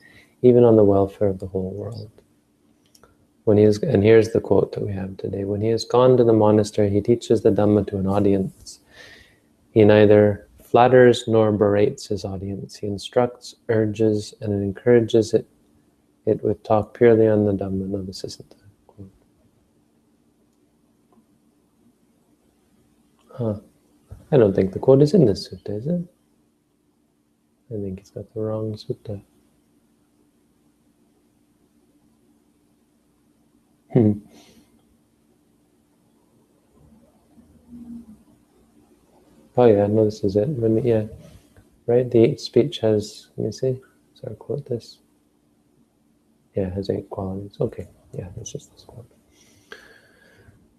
even 0.42 0.62
on 0.62 0.76
the 0.76 0.84
welfare 0.84 1.28
of 1.28 1.40
the 1.40 1.46
whole 1.46 1.72
world. 1.72 2.10
When 3.44 3.56
he 3.56 3.64
is, 3.64 3.78
and 3.82 4.02
here's 4.02 4.30
the 4.30 4.40
quote 4.40 4.72
that 4.72 4.86
we 4.86 4.92
have 4.92 5.16
today: 5.16 5.44
When 5.44 5.60
he 5.60 5.68
has 5.68 5.84
gone 5.84 6.16
to 6.16 6.24
the 6.24 6.32
monastery, 6.32 6.88
he 6.88 7.00
teaches 7.00 7.42
the 7.42 7.50
Dhamma 7.50 7.86
to 7.88 7.98
an 7.98 8.06
audience. 8.06 8.80
He 9.72 9.84
neither 9.84 10.48
flatters 10.62 11.24
nor 11.26 11.52
berates 11.52 12.06
his 12.06 12.24
audience. 12.24 12.76
He 12.76 12.86
instructs, 12.86 13.56
urges, 13.68 14.32
and 14.40 14.52
encourages 14.52 15.34
it, 15.34 15.46
it 16.26 16.42
with 16.44 16.62
talk 16.62 16.94
purely 16.96 17.26
on 17.26 17.44
the 17.44 17.52
Dhamma. 17.52 17.88
No, 17.88 18.02
this 18.02 18.24
isn't 18.24 18.50
the 18.50 18.56
Huh. 23.36 23.60
I 24.32 24.38
don't 24.38 24.54
think 24.54 24.72
the 24.72 24.78
quote 24.78 25.02
is 25.02 25.12
in 25.12 25.26
this 25.26 25.46
sutta, 25.46 25.76
is 25.76 25.86
it? 25.86 26.15
I 27.70 27.74
think 27.74 28.00
it's 28.00 28.10
got 28.10 28.32
the 28.32 28.40
wrong 28.40 28.74
sutta. 28.74 29.20
Hmm. 33.92 34.12
Oh 39.56 39.66
yeah, 39.66 39.86
no, 39.86 40.04
this 40.04 40.22
is 40.22 40.36
it. 40.36 40.48
When, 40.48 40.84
yeah, 40.84 41.04
right. 41.86 42.10
The 42.10 42.36
speech 42.36 42.78
has. 42.80 43.28
Let 43.36 43.46
me 43.46 43.52
see. 43.52 43.80
Sorry, 44.14 44.36
quote 44.36 44.66
this. 44.66 44.98
Yeah, 46.54 46.70
has 46.70 46.90
eight 46.90 47.10
qualities. 47.10 47.56
Okay, 47.60 47.88
yeah, 48.12 48.28
it's 48.40 48.52
just 48.52 48.72
this 48.72 48.84
quote. 48.84 49.10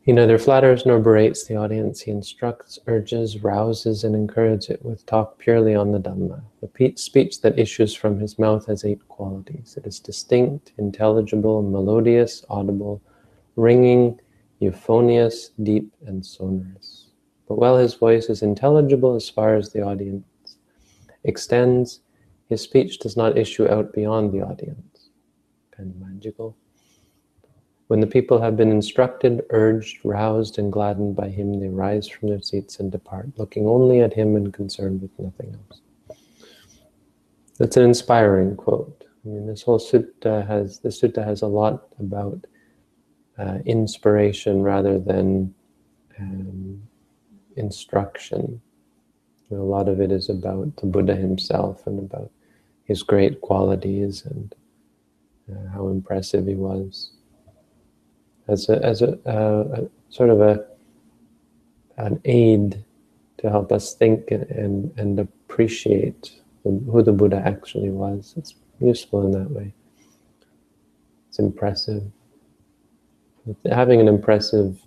He 0.08 0.14
neither 0.14 0.38
flatters 0.38 0.86
nor 0.86 1.00
berates 1.00 1.44
the 1.44 1.58
audience. 1.58 2.00
He 2.00 2.12
instructs, 2.12 2.80
urges, 2.88 3.44
rouses, 3.44 4.06
and 4.06 4.16
encourages 4.16 4.70
it 4.70 4.86
with 4.86 5.06
talk 5.06 5.38
purely 5.38 5.76
on 5.76 5.92
the 5.92 6.00
Dhamma. 6.00 6.42
The 6.62 6.94
speech 6.96 7.42
that 7.42 7.60
issues 7.60 7.94
from 7.94 8.18
his 8.18 8.40
mouth 8.40 8.68
has 8.68 8.86
eight 8.86 9.06
qualities. 9.10 9.76
It 9.76 9.86
is 9.86 10.00
distinct, 10.00 10.72
intelligible, 10.78 11.62
melodious, 11.62 12.46
audible, 12.50 13.02
ringing, 13.58 14.18
euphonious, 14.60 15.52
deep, 15.62 15.94
and 16.06 16.26
sonorous. 16.26 17.08
But 17.50 17.58
while 17.58 17.76
his 17.76 17.96
voice 17.96 18.30
is 18.30 18.44
intelligible 18.44 19.14
as 19.14 19.30
far 19.30 19.58
as 19.58 19.74
the 19.74 19.82
audience 19.82 20.24
extends, 21.26 22.00
his 22.48 22.62
speech 22.62 23.00
does 23.00 23.18
not 23.18 23.38
issue 23.38 23.68
out 23.68 23.92
beyond 23.92 24.32
the 24.32 24.42
audience. 24.42 25.10
Kind 25.76 25.90
of 25.90 26.00
magical. 26.00 26.56
When 27.88 28.01
the 28.01 28.08
people 28.08 28.41
have 28.41 28.58
been 28.58 28.70
instructed, 28.70 29.46
urged, 29.50 30.00
roused, 30.03 30.60
and 30.60 30.72
gladdened 30.72 31.15
by 31.15 31.29
him, 31.29 31.60
they 31.60 31.70
rise 31.70 32.08
from 32.08 32.27
their 32.29 32.41
seats 32.41 32.79
and 32.79 32.91
depart, 32.91 33.29
looking 33.38 33.65
only 33.65 34.01
at 34.01 34.13
him 34.13 34.36
and 34.36 34.53
concerned 34.53 35.01
with 35.01 35.17
nothing 35.17 35.56
else. 35.56 35.82
That's 37.58 37.77
an 37.77 37.84
inspiring 37.84 38.58
quote. 38.58 39.06
I 39.25 39.29
mean, 39.29 39.48
this 39.48 39.63
whole 39.63 39.79
sutta 39.79 40.46
has 40.48 40.79
the 40.79 40.89
sutta 40.89 41.24
has 41.24 41.41
a 41.41 41.48
lot 41.48 41.88
about 42.00 42.46
uh, 43.38 43.60
inspiration 43.65 44.62
rather 44.62 45.00
than 45.00 45.53
um, 46.20 46.82
instruction. 47.56 48.62
A 49.51 49.56
lot 49.56 49.88
of 49.88 50.01
it 50.01 50.12
is 50.12 50.29
about 50.29 50.75
the 50.75 50.86
Buddha 50.86 51.15
himself 51.15 51.88
and 51.88 52.00
about 52.00 52.32
his 52.84 53.01
great 53.01 53.39
qualities 53.41 54.25
and 54.25 54.56
uh, 55.51 55.70
how 55.74 55.88
impressive 55.88 56.48
he 56.48 56.56
was. 56.56 57.12
As 58.48 58.70
a, 58.70 58.84
as 58.84 59.01
a, 59.01 59.18
uh, 59.27 59.82
a 59.82 59.89
sort 60.10 60.30
of 60.30 60.42
a 60.42 60.66
an 61.98 62.22
aid 62.25 62.84
to 63.39 63.50
help 63.50 63.72
us 63.72 63.94
think 63.96 64.32
and, 64.32 64.92
and 64.98 65.20
appreciate 65.20 66.32
who 66.63 67.01
the 67.01 67.12
Buddha 67.12 67.42
actually 67.46 67.89
was. 67.89 68.34
It's 68.38 68.56
useful 68.80 69.25
in 69.25 69.32
that 69.32 69.50
way. 69.50 69.74
It's 71.30 71.39
impressive. 71.39 72.04
Having 73.70 74.01
an 74.01 74.08
impressive 74.08 74.80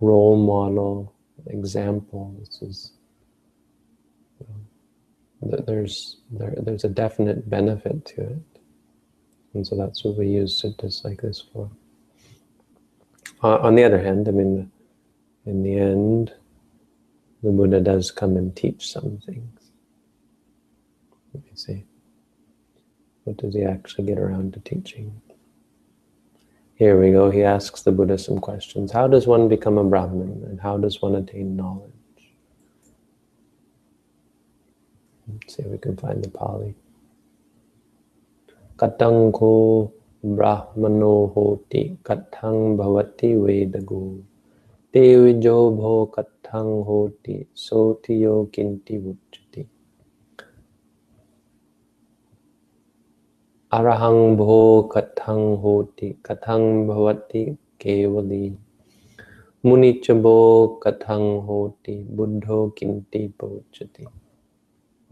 role 0.00 0.36
model, 0.36 1.12
example, 1.46 2.34
this 2.38 2.62
is 2.62 2.92
there's 5.42 6.18
there, 6.30 6.54
there's 6.58 6.84
a 6.84 6.88
definite 6.88 7.48
benefit 7.48 8.04
to 8.04 8.22
it. 8.22 8.42
And 9.54 9.66
so 9.66 9.74
that's 9.76 10.04
what 10.04 10.16
we 10.16 10.28
use 10.28 10.60
suttas 10.60 11.02
like 11.02 11.22
this 11.22 11.42
for. 11.52 11.70
Uh, 13.42 13.56
on 13.56 13.74
the 13.74 13.84
other 13.84 13.98
hand, 13.98 14.28
I 14.28 14.32
mean, 14.32 14.70
in 15.46 15.62
the 15.62 15.78
end, 15.78 16.32
the 17.42 17.50
Buddha 17.50 17.80
does 17.80 18.10
come 18.10 18.36
and 18.36 18.54
teach 18.54 18.90
some 18.90 19.18
things. 19.24 19.70
Let 21.32 21.44
me 21.44 21.50
see. 21.54 21.84
What 23.24 23.38
does 23.38 23.54
he 23.54 23.62
actually 23.62 24.04
get 24.04 24.18
around 24.18 24.54
to 24.54 24.60
teaching? 24.60 25.20
Here 26.74 27.00
we 27.00 27.12
go. 27.12 27.30
He 27.30 27.42
asks 27.42 27.82
the 27.82 27.92
Buddha 27.92 28.18
some 28.18 28.38
questions. 28.38 28.92
How 28.92 29.06
does 29.06 29.26
one 29.26 29.48
become 29.48 29.78
a 29.78 29.84
Brahmin 29.84 30.44
and 30.46 30.60
how 30.60 30.76
does 30.78 31.00
one 31.00 31.14
attain 31.14 31.56
knowledge? 31.56 31.92
Let's 35.28 35.56
see 35.56 35.62
if 35.62 35.68
we 35.68 35.78
can 35.78 35.96
find 35.96 36.24
the 36.24 36.30
Pali. 36.30 36.74
Katang 38.76 39.32
ब्राह्मणो 40.24 41.26
होति 41.26 41.98
कथं 42.06 42.76
भवति 42.76 43.36
वेदगो। 43.36 44.20
तेजो 44.92 45.70
भो 45.70 46.06
कथं 46.06 46.82
होति 46.82 47.46
सोतियो 47.54 48.44
किन्ति 48.44 48.98
उच्यति। 48.98 49.70
अरहं 53.72 54.36
भो 54.36 54.82
कथं 54.82 55.56
होति, 55.56 56.22
कथं 56.26 56.86
भवति 56.86 57.44
केवली। 57.80 58.58
मुनिच 59.66 60.10
भो 60.10 60.68
कथं 60.82 61.40
होति, 61.40 62.08
बुद्धो 62.10 62.68
किन्ति 62.68 63.28
पोचति 63.40 64.06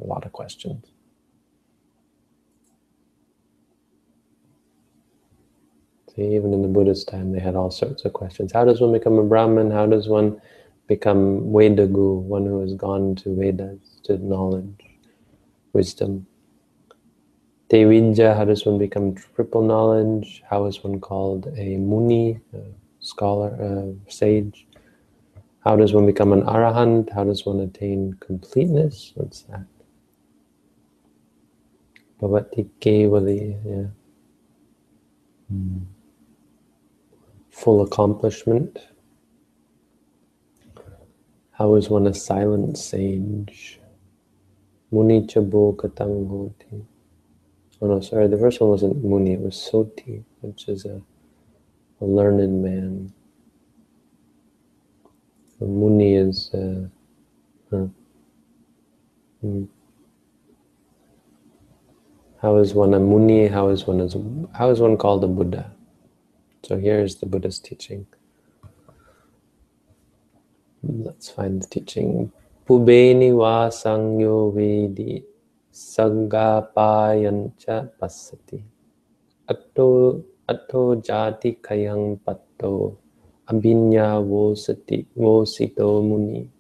A 0.03 0.07
lot 0.07 0.23
of 0.23 0.33
questions. 0.41 0.98
Even 6.19 6.53
in 6.53 6.63
the 6.63 6.69
Buddhist 6.69 7.09
time, 7.09 7.33
they 7.33 7.39
had 7.39 7.55
all 7.55 7.71
sorts 7.71 8.05
of 8.05 8.13
questions. 8.13 8.53
How 8.53 8.65
does 8.65 8.81
one 8.81 8.93
become 8.93 9.19
a 9.19 9.23
Brahmin? 9.23 9.71
How 9.71 9.87
does 9.87 10.09
one 10.09 10.41
become 10.89 11.43
Vedagu, 11.53 12.21
one 12.23 12.45
who 12.45 12.61
has 12.61 12.75
gone 12.75 13.15
to 13.17 13.37
Vedas, 13.37 14.01
to 14.05 14.19
knowledge, 14.19 14.85
wisdom? 15.73 16.27
Tevijja, 17.71 18.37
how 18.37 18.45
does 18.45 18.67
one 18.67 18.79
become 18.79 19.15
triple 19.15 19.63
knowledge? 19.63 20.43
How 20.49 20.65
is 20.65 20.83
one 20.83 21.01
called 21.01 21.47
a 21.57 21.77
Muni, 21.77 22.41
a 22.53 22.63
scholar, 22.99 23.49
a 23.61 24.11
sage? 24.11 24.67
How 25.65 25.77
does 25.77 25.93
one 25.93 26.07
become 26.07 26.33
an 26.33 26.43
Arahant? 26.43 27.13
How 27.13 27.25
does 27.25 27.45
one 27.47 27.61
attain 27.61 28.17
completeness? 28.21 29.13
What's 29.15 29.43
that? 29.43 29.67
Bhavati 32.21 32.69
Kevali, 32.81 33.57
yeah. 33.65 33.87
Mm. 35.53 35.85
Full 37.59 37.83
accomplishment. 37.83 38.79
How 41.51 41.75
is 41.75 41.91
one 41.91 42.07
a 42.07 42.15
silent 42.15 42.79
sage? 42.79 43.81
Muni 44.93 45.27
Chabo 45.27 45.75
Katangoti. 45.75 46.85
Oh 47.83 47.87
no, 47.89 48.01
sorry, 48.01 48.29
the 48.29 48.39
first 48.39 48.61
one 48.61 48.71
wasn't 48.71 49.05
Muni, 49.05 49.33
it 49.33 49.41
was 49.41 49.57
Soti, 49.57 50.23
which 50.41 50.69
is 50.69 50.85
a, 50.85 51.03
a 52.01 52.05
learned 52.05 52.63
man. 52.63 53.13
The 55.59 55.67
Muni 55.67 56.15
is 56.15 56.55
uh, 56.55 56.87
huh. 57.71 57.87
mm. 59.45 59.69
How 62.41 62.59
is 62.59 62.73
one 62.73 62.95
a 62.95 63.01
muni? 63.01 63.49
How 63.49 63.69
is 63.71 63.85
one 63.85 64.01
as 64.01 64.17
how 64.55 64.71
is 64.71 64.79
one 64.79 64.97
called 64.97 65.25
a 65.25 65.27
Buddha? 65.27 65.73
So 66.63 66.77
here 66.77 67.01
is 67.01 67.17
the 67.17 67.27
Buddha's 67.27 67.59
teaching. 67.59 68.07
Let's 70.83 71.31
find 71.31 71.63
the 71.63 71.67
teaching. 71.67 72.33
Pubeni 72.67 73.33
va 73.37 73.71
sangyo 73.71 74.53
vedi 74.55 75.23
sagapayancha 75.73 77.91
pasati. 77.99 78.63
Atto 79.49 80.25
atto 80.49 80.97
jati 81.01 81.57
kayang 81.61 82.19
patto 82.25 82.97
abinya 83.49 84.21
vosati 84.21 85.07
vosito 85.17 86.03
muni 86.03 86.51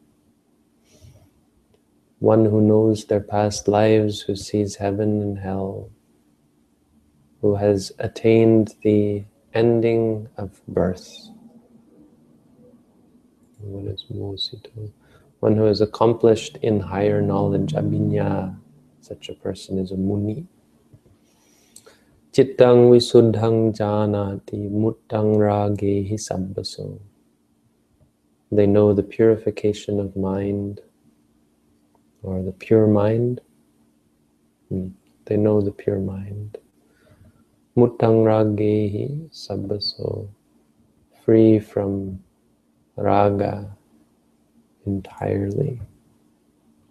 one 2.20 2.44
who 2.44 2.60
knows 2.60 3.04
their 3.04 3.20
past 3.20 3.68
lives, 3.68 4.22
who 4.22 4.34
sees 4.34 4.76
heaven 4.76 5.22
and 5.22 5.38
hell, 5.38 5.90
who 7.40 7.54
has 7.54 7.92
attained 7.98 8.74
the 8.82 9.24
ending 9.54 10.28
of 10.36 10.60
birth. 10.66 11.30
Is? 13.60 14.04
One 15.40 15.56
who 15.56 15.64
has 15.64 15.80
accomplished 15.80 16.58
in 16.62 16.80
higher 16.80 17.20
knowledge, 17.20 17.72
Abhinya, 17.72 18.56
such 19.00 19.28
a 19.28 19.34
person 19.34 19.78
is 19.78 19.90
a 19.90 19.96
Muni. 19.96 20.46
Chittang 22.32 22.90
visuddhang 22.90 23.74
janati 23.76 24.70
muttang 24.70 25.36
ragehi 25.38 26.14
sabbaso. 26.14 27.00
They 28.52 28.66
know 28.66 28.92
the 28.92 29.02
purification 29.02 29.98
of 29.98 30.16
mind, 30.16 30.80
or 32.22 32.42
the 32.42 32.52
pure 32.52 32.86
mind. 32.86 33.40
Hmm. 34.68 34.88
They 35.26 35.36
know 35.36 35.60
the 35.60 35.72
pure 35.72 35.98
mind. 35.98 36.58
Muttang 37.78 38.26
ragehi 38.26 39.30
sabbaso, 39.30 40.26
free 41.24 41.60
from 41.60 42.18
raga 42.96 43.70
entirely, 44.84 45.80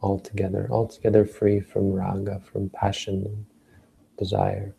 altogether, 0.02 0.70
altogether 0.72 1.26
free 1.26 1.60
from 1.60 1.92
raga, 1.92 2.40
from 2.40 2.70
passion 2.70 3.46
desire. 4.18 4.74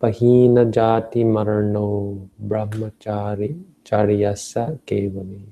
Pahina 0.00 0.70
jati 0.70 1.24
marano 1.24 2.28
brahmachari 2.46 3.60
chariyasa 3.84 4.78
kevali. 4.86 5.42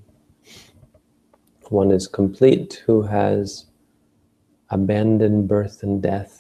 One 1.69 1.91
is 1.91 2.07
complete 2.07 2.85
who 2.87 3.03
has 3.03 3.67
abandoned 4.71 5.49
birth 5.49 5.83
and 5.83 6.01
death 6.01 6.38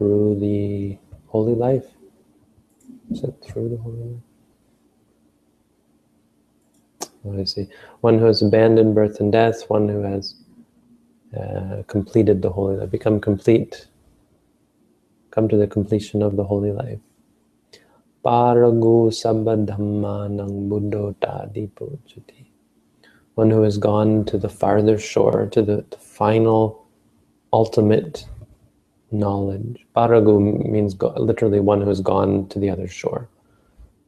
through 0.00 0.40
the 0.40 0.96
holy 1.26 1.54
life. 1.54 1.84
Is 3.10 3.22
it 3.22 3.34
through 3.44 3.68
the 3.68 3.76
holy 3.76 3.98
life? 7.24 7.40
I 7.42 7.44
see. 7.44 7.66
One 8.00 8.18
who 8.18 8.24
has 8.24 8.40
abandoned 8.40 8.94
birth 8.94 9.20
and 9.20 9.30
death, 9.30 9.68
one 9.68 9.90
who 9.90 10.00
has 10.00 10.36
uh, 11.38 11.82
completed 11.86 12.40
the 12.40 12.48
holy 12.48 12.76
life, 12.76 12.90
become 12.90 13.20
complete, 13.20 13.88
come 15.32 15.46
to 15.48 15.58
the 15.58 15.66
completion 15.66 16.22
of 16.22 16.36
the 16.36 16.44
holy 16.44 16.72
life. 16.72 17.00
Paragu 18.24 19.12
sabba 19.12 19.58
dhammanang 19.58 20.70
buddhota 20.70 21.52
dipojati 21.52 22.46
one 23.34 23.50
who 23.50 23.62
has 23.62 23.76
gone 23.76 24.24
to 24.24 24.38
the 24.38 24.48
farther 24.48 24.98
shore, 24.98 25.46
to 25.46 25.62
the, 25.62 25.84
the 25.90 25.96
final, 25.96 26.86
ultimate 27.52 28.26
knowledge. 29.12 29.86
Paragu 29.96 30.64
means 30.68 30.94
go, 30.94 31.08
literally 31.16 31.60
one 31.60 31.80
who 31.80 31.88
has 31.88 32.00
gone 32.00 32.48
to 32.48 32.58
the 32.58 32.70
other 32.70 32.88
shore. 32.88 33.28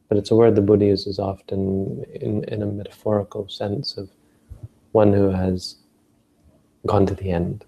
But 0.08 0.18
it's 0.18 0.30
a 0.30 0.36
word 0.36 0.56
the 0.56 0.62
Buddha 0.62 0.84
uses 0.84 1.18
often 1.18 2.04
in, 2.14 2.44
in 2.44 2.62
a 2.62 2.66
metaphorical 2.66 3.48
sense 3.48 3.96
of 3.96 4.10
one 4.92 5.12
who 5.12 5.30
has 5.30 5.76
gone 6.86 7.06
to 7.06 7.14
the 7.14 7.30
end, 7.30 7.64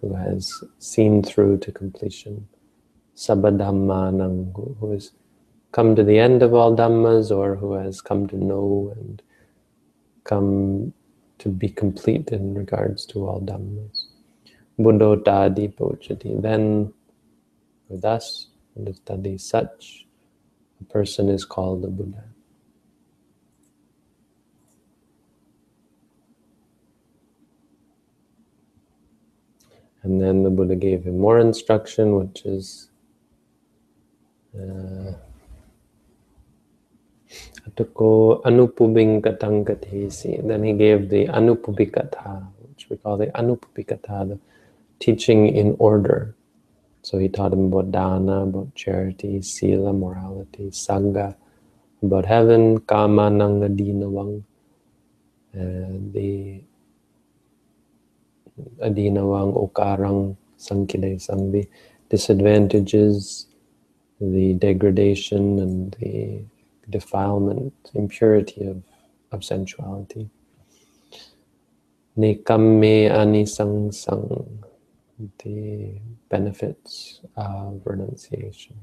who 0.00 0.14
has 0.14 0.62
seen 0.78 1.22
through 1.22 1.58
to 1.58 1.72
completion. 1.72 2.46
Sabadhammanang, 3.16 4.52
who 4.78 4.92
has 4.92 5.12
come 5.72 5.94
to 5.96 6.02
the 6.02 6.18
end 6.18 6.42
of 6.42 6.52
all 6.54 6.76
dhammas 6.76 7.34
or 7.34 7.56
who 7.56 7.74
has 7.74 8.00
come 8.00 8.26
to 8.28 8.36
know 8.36 8.92
and 8.96 9.22
come 10.24 10.92
to 11.38 11.48
be 11.48 11.68
complete 11.68 12.28
in 12.28 12.54
regards 12.54 13.06
to 13.06 13.26
all 13.26 13.40
dhammas. 13.40 14.09
Buddhotadi 14.82 15.74
Pochati. 15.74 16.40
Then, 16.40 16.92
thus, 17.88 18.48
Buddhotadi, 18.78 19.40
such 19.40 20.06
a 20.80 20.84
person 20.84 21.28
is 21.28 21.44
called 21.44 21.84
a 21.84 21.88
Buddha. 21.88 22.24
And 30.02 30.20
then 30.20 30.42
the 30.42 30.50
Buddha 30.50 30.76
gave 30.76 31.04
him 31.04 31.18
more 31.18 31.38
instruction, 31.38 32.16
which 32.16 32.46
is 32.46 32.88
uh, 34.58 35.12
Atako. 37.68 38.42
Then 40.48 40.64
he 40.64 40.72
gave 40.72 41.08
the 41.10 41.26
Anupubikatha, 41.26 42.46
which 42.68 42.88
we 42.88 42.96
call 42.96 43.18
the 43.18 43.26
Anupubikatha, 43.26 44.28
the 44.30 44.38
teaching 45.00 45.48
in 45.48 45.76
order. 45.78 46.36
So 47.02 47.18
he 47.18 47.28
taught 47.28 47.52
him 47.52 47.72
about 47.72 47.90
dana, 47.92 48.42
about 48.42 48.74
charity, 48.74 49.42
sila, 49.42 49.92
morality, 49.92 50.70
sangha, 50.70 51.34
about 52.02 52.26
heaven, 52.26 52.78
kama, 52.80 53.30
nanga, 53.30 53.68
dinawang, 53.68 54.44
and 55.52 56.12
the 56.12 56.62
adinawang, 58.82 59.56
okarang, 59.56 60.36
sankidesang, 60.58 61.52
the 61.52 61.66
disadvantages, 62.10 63.46
the 64.20 64.54
degradation 64.54 65.58
and 65.58 65.96
the 66.00 66.44
defilement, 66.90 67.72
impurity 67.94 68.66
of, 68.66 68.82
of 69.32 69.42
sensuality. 69.44 70.28
Nikamme 72.18 73.08
anisang 73.08 73.94
sang, 73.94 74.64
the 75.38 76.00
benefits 76.28 77.20
of 77.36 77.82
renunciation. 77.84 78.76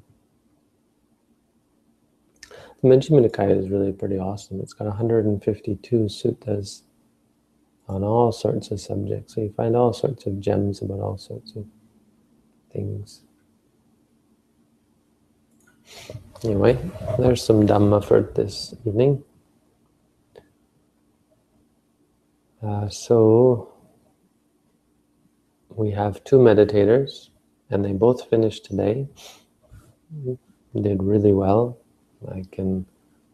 The 2.82 2.90
Majjhima 2.90 3.28
Nikaya 3.28 3.58
is 3.58 3.70
really 3.70 3.92
pretty 3.92 4.18
awesome. 4.18 4.62
It's 4.62 4.74
got 4.74 4.86
152 4.86 5.98
suttas 6.06 6.84
on 7.88 8.04
all 8.04 8.32
sorts 8.32 8.72
of 8.72 8.80
subjects. 8.80 9.36
So 9.36 9.42
you 9.42 9.54
find 9.56 9.76
all 9.76 9.94
sorts 9.94 10.26
of 10.26 10.40
gems 10.40 10.82
about 10.82 11.00
all 11.00 11.18
sorts 11.18 11.56
of 11.56 11.66
things. 12.72 13.22
Anyway, 16.44 16.78
there's 17.18 17.44
some 17.44 17.66
Dhamma 17.66 18.04
for 18.04 18.22
this 18.36 18.76
evening. 18.86 19.24
Uh, 22.62 22.90
so 22.90 23.74
we 25.78 25.92
have 25.92 26.24
two 26.24 26.38
meditators, 26.38 27.30
and 27.70 27.86
they 27.86 27.94
both 27.94 28.30
finished 28.30 28.66
today. 28.66 29.08
Did 30.76 31.04
really 31.04 31.34
well. 31.34 31.78
I 32.32 32.44
can 32.52 32.86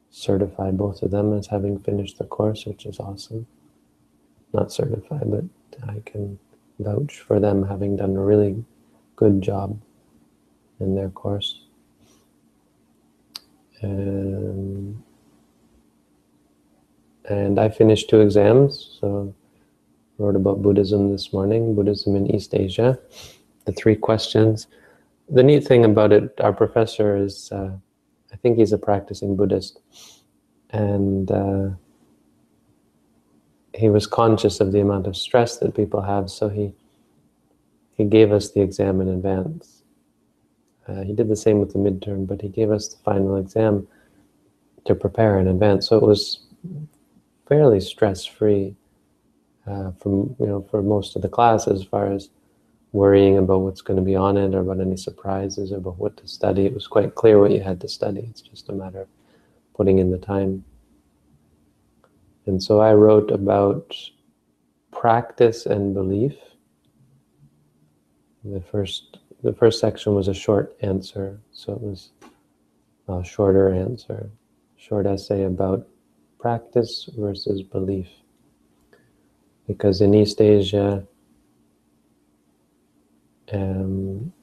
certify 0.09 0.71
both 0.71 1.01
of 1.01 1.11
them 1.11 1.33
as 1.37 1.47
having 1.47 1.79
finished 1.79 2.17
the 2.17 2.25
course, 2.25 2.65
which 2.65 2.85
is 2.85 2.99
awesome. 2.99 3.47
Not 4.53 4.71
certified, 4.71 5.31
but 5.31 5.45
I 5.87 6.01
can 6.05 6.37
vouch 6.79 7.19
for 7.19 7.39
them 7.39 7.65
having 7.65 7.95
done 7.95 8.15
a 8.15 8.21
really 8.21 8.63
good 9.15 9.41
job 9.41 9.79
in 10.79 10.95
their 10.95 11.09
course. 11.09 11.61
Um, 13.81 15.03
and 17.25 17.59
I 17.59 17.69
finished 17.69 18.09
two 18.09 18.19
exams, 18.19 18.97
so 18.99 19.33
wrote 20.23 20.35
about 20.37 20.61
Buddhism 20.61 21.11
this 21.11 21.33
morning, 21.33 21.75
Buddhism 21.75 22.15
in 22.15 22.33
East 22.33 22.55
Asia, 22.55 22.97
the 23.65 23.73
three 23.73 23.95
questions. 23.95 24.67
The 25.29 25.43
neat 25.43 25.67
thing 25.67 25.83
about 25.83 26.13
it, 26.13 26.33
our 26.39 26.53
professor 26.53 27.17
is, 27.17 27.51
uh, 27.51 27.71
I 28.31 28.35
think 28.37 28.57
he's 28.57 28.71
a 28.71 28.77
practicing 28.77 29.35
Buddhist, 29.35 29.81
and 30.69 31.29
uh, 31.29 31.69
he 33.73 33.89
was 33.89 34.07
conscious 34.07 34.61
of 34.61 34.71
the 34.71 34.79
amount 34.79 35.07
of 35.07 35.17
stress 35.17 35.57
that 35.57 35.75
people 35.75 36.01
have, 36.01 36.29
so 36.29 36.49
he 36.49 36.73
he 37.95 38.05
gave 38.05 38.31
us 38.31 38.49
the 38.49 38.61
exam 38.61 39.01
in 39.01 39.07
advance. 39.07 39.83
Uh, 40.87 41.01
he 41.03 41.13
did 41.13 41.29
the 41.29 41.35
same 41.35 41.59
with 41.59 41.73
the 41.73 41.79
midterm, 41.79 42.25
but 42.25 42.41
he 42.41 42.49
gave 42.49 42.71
us 42.71 42.87
the 42.87 42.97
final 43.03 43.35
exam 43.35 43.87
to 44.85 44.95
prepare 44.95 45.39
in 45.39 45.47
advance. 45.47 45.87
So 45.89 45.97
it 45.97 46.03
was 46.03 46.39
fairly 47.47 47.79
stress-free 47.79 48.75
uh, 49.67 49.91
from 49.91 50.35
you 50.39 50.45
know 50.45 50.61
for 50.69 50.81
most 50.81 51.15
of 51.15 51.21
the 51.21 51.29
class 51.29 51.67
as 51.67 51.83
far 51.83 52.11
as 52.11 52.29
worrying 52.91 53.37
about 53.37 53.61
what's 53.61 53.81
going 53.81 53.97
to 53.97 54.03
be 54.03 54.15
on 54.15 54.37
it 54.37 54.53
or 54.53 54.59
about 54.59 54.79
any 54.79 54.95
surprises 54.95 55.71
or 55.71 55.77
about 55.77 55.97
what 55.97 56.15
to 56.17 56.27
study. 56.27 56.65
It 56.65 56.73
was 56.73 56.87
quite 56.87 57.15
clear 57.15 57.39
what 57.39 57.51
you 57.51 57.59
had 57.59 57.81
to 57.81 57.87
study. 57.87 58.27
It's 58.29 58.41
just 58.41 58.69
a 58.69 58.73
matter 58.73 59.01
of 59.01 59.07
putting 59.73 59.97
in 59.97 60.11
the 60.11 60.19
time. 60.19 60.63
And 62.45 62.61
so 62.61 62.81
I 62.81 62.93
wrote 62.93 63.31
about 63.31 63.95
practice 64.91 65.65
and 65.65 65.93
belief. 65.93 66.35
The 68.43 68.61
first 68.61 69.17
the 69.43 69.53
first 69.53 69.79
section 69.79 70.15
was 70.15 70.27
a 70.27 70.33
short 70.33 70.75
answer, 70.81 71.39
so 71.51 71.73
it 71.73 71.81
was 71.81 72.11
a 73.09 73.23
shorter 73.23 73.73
answer, 73.73 74.29
short 74.77 75.05
essay 75.05 75.43
about 75.43 75.87
practice 76.39 77.09
versus 77.17 77.61
belief. 77.61 78.07
Because 79.67 80.01
in 80.01 80.13
East 80.13 80.41
Asia, 80.41 81.05
um, 83.51 84.33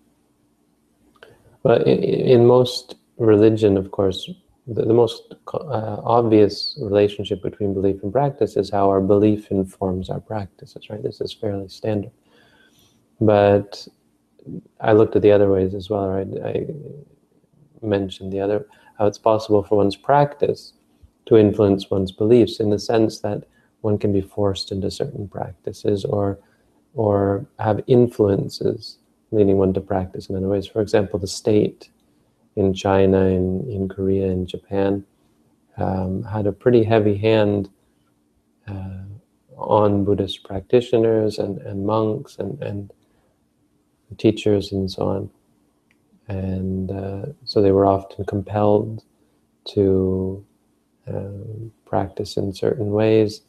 but 1.62 1.86
in, 1.86 2.02
in, 2.02 2.46
most 2.46 2.96
religion, 3.18 3.76
of 3.76 3.90
course, 3.90 4.30
the, 4.66 4.84
the 4.84 4.94
most 4.94 5.34
uh, 5.52 6.00
obvious 6.04 6.78
relationship 6.80 7.42
between 7.42 7.74
belief 7.74 8.02
and 8.02 8.12
practice 8.12 8.56
is 8.56 8.70
how 8.70 8.88
our 8.88 9.00
belief 9.00 9.50
informs 9.50 10.08
our 10.08 10.20
practices, 10.20 10.88
right? 10.88 11.02
This 11.02 11.20
is 11.20 11.32
fairly 11.32 11.68
standard. 11.68 12.12
But 13.20 13.86
I 14.80 14.92
looked 14.92 15.16
at 15.16 15.22
the 15.22 15.32
other 15.32 15.50
ways 15.50 15.74
as 15.74 15.90
well, 15.90 16.08
right? 16.08 16.28
I 16.44 16.66
mentioned 17.82 18.32
the 18.32 18.40
other, 18.40 18.66
how 18.98 19.06
it's 19.06 19.18
possible 19.18 19.62
for 19.62 19.76
one's 19.76 19.96
practice 19.96 20.72
to 21.26 21.36
influence 21.36 21.90
one's 21.90 22.12
beliefs 22.12 22.60
in 22.60 22.70
the 22.70 22.78
sense 22.78 23.20
that 23.20 23.44
one 23.82 23.98
can 23.98 24.12
be 24.12 24.20
forced 24.20 24.72
into 24.72 24.90
certain 24.90 25.28
practices 25.28 26.04
or 26.04 26.38
or 26.94 27.46
have 27.58 27.82
influences 27.86 28.98
leading 29.32 29.58
one 29.58 29.72
to 29.72 29.80
practice 29.80 30.28
in 30.28 30.36
other 30.36 30.48
ways. 30.48 30.66
For 30.66 30.80
example, 30.80 31.18
the 31.18 31.26
state 31.28 31.90
in 32.56 32.74
China, 32.74 33.26
in, 33.26 33.68
in 33.70 33.88
Korea, 33.88 34.26
in 34.26 34.46
Japan, 34.46 35.04
um, 35.76 36.24
had 36.24 36.46
a 36.46 36.52
pretty 36.52 36.82
heavy 36.82 37.16
hand 37.16 37.70
uh, 38.66 39.04
on 39.56 40.04
Buddhist 40.04 40.42
practitioners 40.42 41.38
and, 41.38 41.58
and 41.58 41.86
monks 41.86 42.38
and, 42.38 42.60
and 42.62 42.92
teachers 44.18 44.72
and 44.72 44.90
so 44.90 45.02
on. 45.06 45.30
And 46.28 46.90
uh, 46.90 47.26
so 47.44 47.62
they 47.62 47.72
were 47.72 47.86
often 47.86 48.24
compelled 48.24 49.04
to 49.68 50.44
uh, 51.08 51.68
practice 51.84 52.36
in 52.36 52.52
certain 52.52 52.90
ways, 52.90 53.42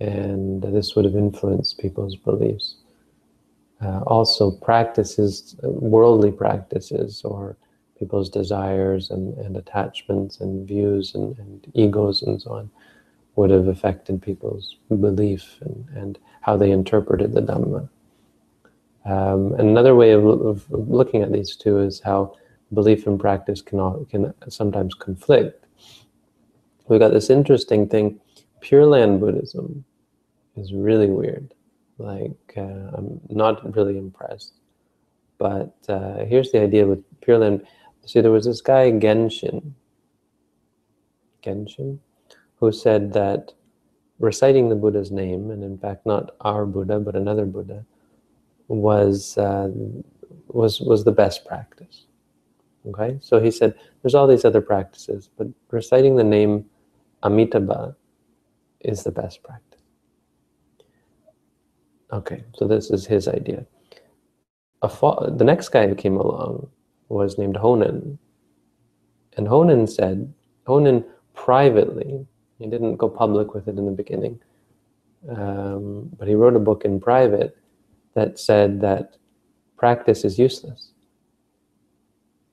and 0.00 0.62
this 0.62 0.96
would 0.96 1.04
have 1.04 1.16
influenced 1.16 1.78
people's 1.78 2.16
beliefs. 2.16 2.76
Uh, 3.82 4.00
also, 4.06 4.50
practices, 4.50 5.56
worldly 5.62 6.32
practices, 6.32 7.22
or 7.24 7.56
people's 7.98 8.28
desires 8.30 9.10
and, 9.10 9.36
and 9.38 9.56
attachments 9.56 10.40
and 10.40 10.66
views 10.66 11.14
and, 11.14 11.38
and 11.38 11.70
egos 11.74 12.22
and 12.22 12.40
so 12.40 12.52
on, 12.52 12.70
would 13.36 13.50
have 13.50 13.68
affected 13.68 14.20
people's 14.20 14.76
belief 14.88 15.58
and, 15.60 15.86
and 15.94 16.18
how 16.40 16.56
they 16.56 16.70
interpreted 16.70 17.32
the 17.32 17.42
Dhamma. 17.42 17.88
Um, 19.04 19.54
another 19.54 19.94
way 19.94 20.12
of, 20.12 20.26
of, 20.26 20.70
looking 20.70 21.22
at 21.22 21.32
these 21.32 21.56
two 21.56 21.78
is 21.78 22.00
how 22.00 22.36
belief 22.74 23.06
and 23.06 23.18
practice 23.18 23.62
can, 23.62 24.04
can 24.10 24.34
sometimes 24.48 24.94
conflict. 24.94 25.64
We've 26.88 27.00
got 27.00 27.12
this 27.12 27.30
interesting 27.30 27.88
thing, 27.88 28.20
Pure 28.60 28.86
Land 28.86 29.20
Buddhism 29.20 29.84
is 30.56 30.72
really 30.72 31.08
weird. 31.08 31.54
Like, 31.98 32.54
uh, 32.56 32.96
I'm 32.96 33.20
not 33.28 33.74
really 33.76 33.98
impressed. 33.98 34.54
But 35.38 35.74
uh, 35.88 36.24
here's 36.24 36.52
the 36.52 36.60
idea 36.60 36.86
with 36.86 37.02
Pure 37.20 37.38
Land. 37.38 37.66
See, 38.06 38.20
there 38.20 38.30
was 38.30 38.44
this 38.44 38.60
guy, 38.60 38.90
Genshin, 38.90 39.72
Genshin, 41.42 41.98
who 42.56 42.72
said 42.72 43.12
that 43.14 43.52
reciting 44.18 44.68
the 44.68 44.74
Buddha's 44.76 45.10
name, 45.10 45.50
and 45.50 45.64
in 45.64 45.78
fact 45.78 46.06
not 46.06 46.34
our 46.42 46.66
Buddha, 46.66 47.00
but 47.00 47.16
another 47.16 47.46
Buddha, 47.46 47.84
was 48.68 49.36
uh, 49.38 49.70
was 50.48 50.80
was 50.80 51.04
the 51.04 51.12
best 51.12 51.44
practice. 51.46 52.06
Okay, 52.86 53.18
so 53.20 53.40
he 53.40 53.50
said 53.50 53.74
there's 54.02 54.14
all 54.14 54.26
these 54.26 54.44
other 54.44 54.60
practices, 54.60 55.28
but 55.36 55.48
reciting 55.70 56.16
the 56.16 56.24
name 56.24 56.66
Amitabha 57.22 57.96
is 58.80 59.04
the 59.04 59.10
best 59.10 59.42
practice. 59.42 59.69
Okay, 62.12 62.44
so 62.54 62.66
this 62.66 62.90
is 62.90 63.06
his 63.06 63.28
idea. 63.28 63.66
the 64.82 65.44
next 65.44 65.68
guy 65.68 65.86
who 65.86 65.94
came 65.94 66.16
along 66.16 66.68
was 67.08 67.38
named 67.38 67.56
Honen. 67.56 68.18
And 69.36 69.46
Honen 69.46 69.88
said, 69.88 70.32
Honen 70.66 71.04
privately, 71.34 72.26
he 72.58 72.66
didn't 72.66 72.96
go 72.96 73.08
public 73.08 73.54
with 73.54 73.68
it 73.68 73.78
in 73.78 73.86
the 73.86 73.92
beginning, 73.92 74.40
um, 75.28 76.10
but 76.18 76.26
he 76.26 76.34
wrote 76.34 76.56
a 76.56 76.60
book 76.60 76.84
in 76.84 77.00
private 77.00 77.56
that 78.14 78.38
said 78.38 78.80
that 78.80 79.16
practice 79.76 80.24
is 80.24 80.38
useless. 80.38 80.92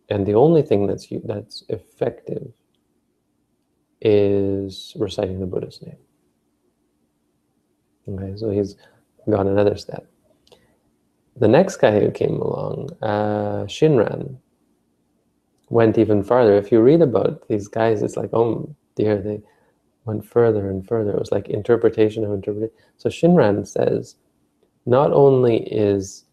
And 0.10 0.26
the 0.26 0.36
only 0.36 0.62
thing 0.62 0.88
that's, 0.88 1.08
that's 1.26 1.64
effective 1.70 2.54
is 4.02 4.94
reciting 4.98 5.40
the 5.40 5.46
Buddha's 5.46 5.82
name. 5.82 5.98
Okay, 8.10 8.38
so 8.38 8.50
he's 8.50 8.78
gone 9.30 9.48
another 9.48 9.78
step. 9.78 10.08
The 11.36 11.48
next 11.48 11.78
guy 11.78 12.00
who 12.00 12.12
came 12.12 12.42
along, 12.42 12.90
uh, 13.02 13.66
Shinran, 13.66 14.38
went 15.70 15.98
even 15.98 16.24
farther. 16.24 16.56
If 16.56 16.72
you 16.72 16.82
read 16.82 17.02
about 17.02 17.48
these 17.48 17.68
guys, 17.68 18.02
it's 18.02 18.18
like, 18.18 18.34
oh 18.34 18.74
dear, 18.96 19.22
they 19.22 19.42
went 20.06 20.26
further 20.26 20.70
and 20.70 20.88
further. 20.88 21.12
It 21.12 21.20
was 21.20 21.32
like 21.32 21.50
interpretation 21.50 22.24
of 22.24 22.32
interpretation. 22.32 22.76
So 22.98 23.10
Shinran 23.10 23.68
says, 23.68 24.16
not 24.86 25.12
only 25.12 25.58
is 25.72 26.24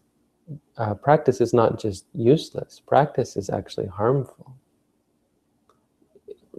uh, 0.77 0.93
practice 0.93 1.41
is 1.41 1.53
not 1.53 1.79
just 1.79 2.05
useless, 2.13 2.81
practice 2.85 3.35
is 3.35 3.49
actually 3.49 3.87
harmful. 3.87 4.55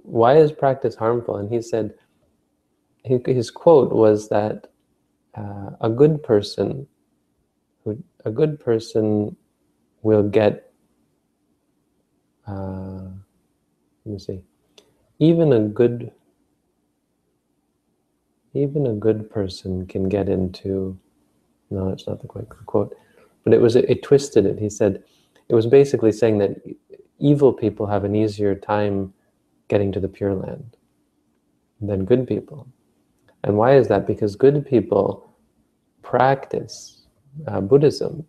Why 0.02 0.36
is 0.36 0.52
practice 0.52 0.94
harmful? 0.94 1.36
And 1.36 1.52
he 1.52 1.62
said, 1.62 1.94
his 3.04 3.50
quote 3.50 3.92
was 3.92 4.28
that 4.28 4.68
uh, 5.36 5.70
a 5.80 5.90
good 5.90 6.22
person, 6.22 6.86
who, 7.84 8.02
a 8.24 8.30
good 8.30 8.58
person 8.60 9.36
will 10.02 10.22
get, 10.22 10.72
uh, 12.46 13.08
let 14.04 14.12
me 14.12 14.18
see, 14.18 14.40
even 15.18 15.52
a 15.52 15.60
good, 15.60 16.12
even 18.54 18.86
a 18.86 18.94
good 18.94 19.30
person 19.30 19.86
can 19.86 20.08
get 20.08 20.28
into, 20.28 20.98
no, 21.70 21.88
it's 21.90 22.06
not 22.06 22.20
the 22.22 22.28
quote, 22.28 22.96
but 23.44 23.52
it 23.52 23.60
was, 23.60 23.76
it 23.76 24.02
twisted 24.02 24.46
it. 24.46 24.58
He 24.58 24.70
said, 24.70 25.02
it 25.48 25.54
was 25.54 25.66
basically 25.66 26.12
saying 26.12 26.38
that 26.38 26.60
evil 27.18 27.52
people 27.52 27.86
have 27.86 28.04
an 28.04 28.14
easier 28.14 28.54
time 28.54 29.12
getting 29.68 29.92
to 29.92 30.00
the 30.00 30.08
Pure 30.08 30.34
Land 30.34 30.76
than 31.80 32.04
good 32.04 32.26
people. 32.26 32.66
And 33.44 33.56
why 33.56 33.76
is 33.76 33.88
that? 33.88 34.06
Because 34.06 34.36
good 34.36 34.66
people 34.66 35.25
practice 36.06 37.02
uh, 37.48 37.60
Buddhism. 37.60 38.24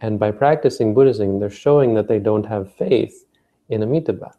And 0.00 0.18
by 0.18 0.32
practicing 0.32 0.94
Buddhism, 0.94 1.38
they're 1.38 1.48
showing 1.48 1.94
that 1.94 2.08
they 2.08 2.18
don't 2.18 2.44
have 2.44 2.74
faith 2.74 3.24
in 3.68 3.82
Amitabha, 3.82 4.34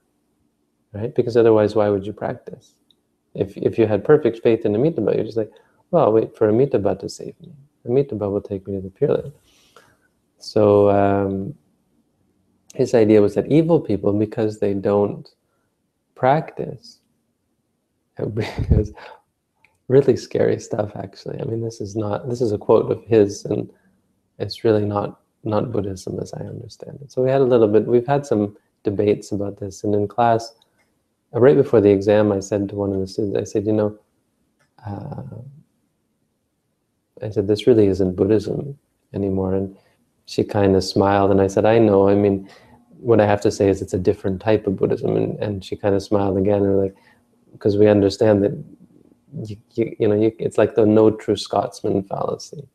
right? 0.94 1.16
Because 1.16 1.38
otherwise, 1.38 1.74
why 1.74 1.88
would 1.90 2.06
you 2.06 2.14
practice? 2.14 2.76
If, 3.34 3.56
if 3.58 3.80
you 3.80 3.88
had 3.88 4.04
perfect 4.04 4.44
faith 4.44 4.66
in 4.66 4.76
Amitabha, 4.76 5.16
you're 5.16 5.24
just 5.24 5.38
like, 5.38 5.52
well, 5.92 6.12
wait 6.12 6.38
for 6.38 6.50
Amitabha 6.50 6.98
to 6.98 7.10
save 7.10 7.40
me. 7.40 7.54
Amitabha 7.86 8.30
will 8.30 8.42
take 8.42 8.68
me 8.68 8.76
to 8.76 8.82
the 8.82 8.90
Pure 8.90 9.14
Land. 9.14 9.34
So 10.38 10.90
um, 10.90 11.56
his 12.74 12.94
idea 12.94 13.22
was 13.22 13.36
that 13.36 13.50
evil 13.52 13.80
people, 13.80 14.12
because 14.14 14.60
they 14.60 14.74
don't 14.74 15.28
practice, 16.14 17.00
because 18.34 18.94
really 19.88 20.16
scary 20.18 20.60
stuff 20.60 20.92
actually. 20.96 21.40
I 21.40 21.46
mean 21.46 21.62
this 21.62 21.82
is 21.82 21.96
not 21.96 22.30
this 22.30 22.42
is 22.42 22.52
a 22.52 22.58
quote 22.58 22.92
of 22.92 23.04
his 23.06 23.46
and 23.46 23.70
it's 24.40 24.64
really 24.64 24.86
not 24.86 25.22
not 25.44 25.72
buddhism 25.72 26.20
as 26.20 26.34
i 26.34 26.42
understand 26.42 26.98
it. 27.02 27.12
So 27.12 27.22
we 27.22 27.30
had 27.30 27.42
a 27.42 27.46
little 27.46 27.68
bit 27.68 27.86
we've 27.86 28.08
had 28.08 28.26
some 28.26 28.58
debates 28.84 29.32
about 29.32 29.60
this 29.60 29.84
and 29.84 29.94
in 29.94 30.08
class 30.08 30.54
uh, 31.36 31.40
right 31.40 31.56
before 31.56 31.82
the 31.82 31.90
exam 31.90 32.32
i 32.32 32.40
said 32.40 32.70
to 32.70 32.76
one 32.76 32.94
of 32.94 33.00
the 33.00 33.08
students 33.08 33.38
i 33.40 33.44
said 33.44 33.66
you 33.66 33.74
know 33.74 33.98
uh, 34.86 35.24
i 37.24 37.30
said 37.30 37.48
this 37.48 37.68
really 37.68 37.88
isn't 37.88 38.16
buddhism 38.16 38.78
anymore 39.14 39.54
and 39.54 39.76
she 40.26 40.44
kind 40.44 40.76
of 40.76 40.84
smiled 40.84 41.32
and 41.32 41.42
i 41.42 41.48
said 41.48 41.66
i 41.66 41.78
know. 41.78 42.10
I 42.10 42.16
mean 42.16 42.50
what 43.00 43.20
i 43.20 43.26
have 43.26 43.42
to 43.42 43.52
say 43.52 43.70
is 43.70 43.82
it's 43.82 43.94
a 43.94 44.00
different 44.00 44.42
type 44.42 44.66
of 44.66 44.78
buddhism 44.78 45.16
and, 45.16 45.38
and 45.40 45.64
she 45.64 45.76
kind 45.76 45.94
of 45.94 46.02
smiled 46.02 46.38
again 46.38 46.64
and 46.64 46.80
like 46.80 46.96
because 47.52 47.78
we 47.78 47.88
understand 47.88 48.44
that 48.44 48.52
you, 49.44 49.58
you, 49.74 49.96
you 50.00 50.08
know, 50.08 50.16
you, 50.16 50.36
it's 50.40 50.58
like 50.58 50.76
the 50.76 50.86
no 50.86 51.12
true 51.12 51.36
Scotsman 51.36 52.04
fallacy. 52.04 52.68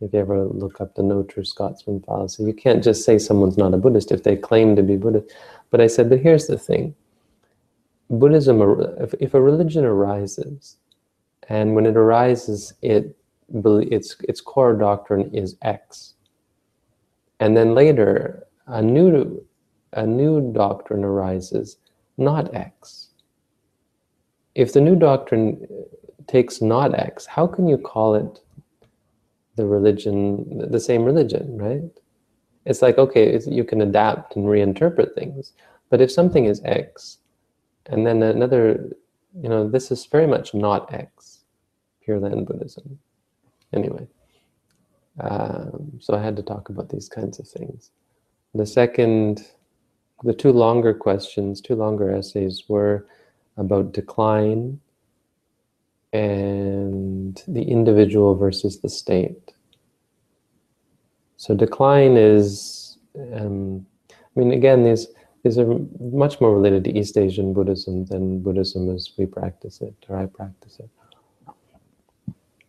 If 0.00 0.12
you 0.12 0.18
ever 0.18 0.44
look 0.44 0.80
up 0.80 0.94
the 0.94 1.02
no 1.02 1.22
true 1.22 1.44
Scotsman 1.44 2.00
fallacy, 2.00 2.42
you 2.44 2.52
can't 2.52 2.82
just 2.82 3.04
say 3.04 3.18
someone's 3.18 3.58
not 3.58 3.74
a 3.74 3.76
Buddhist 3.76 4.10
if 4.10 4.24
they 4.24 4.36
claim 4.36 4.74
to 4.76 4.82
be 4.82 4.96
Buddhist. 4.96 5.32
But 5.70 5.80
I 5.80 5.86
said, 5.86 6.10
but 6.10 6.20
here's 6.20 6.46
the 6.46 6.58
thing. 6.58 6.94
Buddhism, 8.10 8.60
if, 9.00 9.14
if 9.20 9.34
a 9.34 9.40
religion 9.40 9.84
arises, 9.84 10.76
and 11.48 11.74
when 11.74 11.86
it 11.86 11.96
arises, 11.96 12.74
it 12.82 13.16
its 13.54 14.16
its 14.28 14.40
core 14.40 14.74
doctrine 14.74 15.30
is 15.34 15.56
X, 15.62 16.14
and 17.40 17.56
then 17.56 17.74
later 17.74 18.46
a 18.66 18.82
new 18.82 19.44
a 19.94 20.06
new 20.06 20.52
doctrine 20.52 21.04
arises, 21.04 21.78
not 22.18 22.54
X 22.54 23.11
if 24.54 24.72
the 24.72 24.80
new 24.80 24.96
doctrine 24.96 25.66
takes 26.26 26.60
not 26.60 26.98
X, 26.98 27.26
how 27.26 27.46
can 27.46 27.66
you 27.68 27.78
call 27.78 28.14
it 28.14 28.40
the 29.56 29.66
religion, 29.66 30.70
the 30.70 30.80
same 30.80 31.04
religion, 31.04 31.58
right? 31.58 31.82
It's 32.64 32.82
like, 32.82 32.98
okay, 32.98 33.26
it's, 33.26 33.46
you 33.46 33.64
can 33.64 33.80
adapt 33.80 34.36
and 34.36 34.46
reinterpret 34.46 35.14
things. 35.14 35.52
But 35.90 36.00
if 36.00 36.10
something 36.10 36.46
is 36.46 36.62
X, 36.64 37.18
and 37.86 38.06
then 38.06 38.22
another, 38.22 38.90
you 39.40 39.48
know, 39.48 39.68
this 39.68 39.90
is 39.90 40.06
very 40.06 40.26
much 40.26 40.54
not 40.54 40.92
X, 40.92 41.40
Pure 42.04 42.20
Land 42.20 42.46
Buddhism. 42.46 42.98
Anyway, 43.72 44.06
um, 45.20 45.98
so 46.00 46.14
I 46.14 46.22
had 46.22 46.36
to 46.36 46.42
talk 46.42 46.68
about 46.68 46.88
these 46.88 47.08
kinds 47.08 47.38
of 47.38 47.48
things. 47.48 47.90
The 48.54 48.66
second, 48.66 49.48
the 50.22 50.34
two 50.34 50.52
longer 50.52 50.94
questions, 50.94 51.60
two 51.60 51.74
longer 51.74 52.10
essays 52.10 52.64
were 52.68 53.06
about 53.56 53.92
decline 53.92 54.80
and 56.12 57.42
the 57.48 57.62
individual 57.62 58.34
versus 58.34 58.80
the 58.80 58.88
state. 58.88 59.52
So 61.36 61.54
decline 61.54 62.16
is, 62.16 62.98
um, 63.34 63.86
I 64.10 64.38
mean, 64.38 64.52
again, 64.52 64.84
these, 64.84 65.06
these 65.42 65.58
are 65.58 65.78
much 66.00 66.40
more 66.40 66.54
related 66.54 66.84
to 66.84 66.96
East 66.96 67.16
Asian 67.16 67.52
Buddhism 67.52 68.04
than 68.04 68.40
Buddhism 68.42 68.94
as 68.94 69.10
we 69.16 69.26
practice 69.26 69.80
it, 69.80 69.94
or 70.08 70.16
I 70.16 70.26
practice 70.26 70.78
it. 70.78 70.88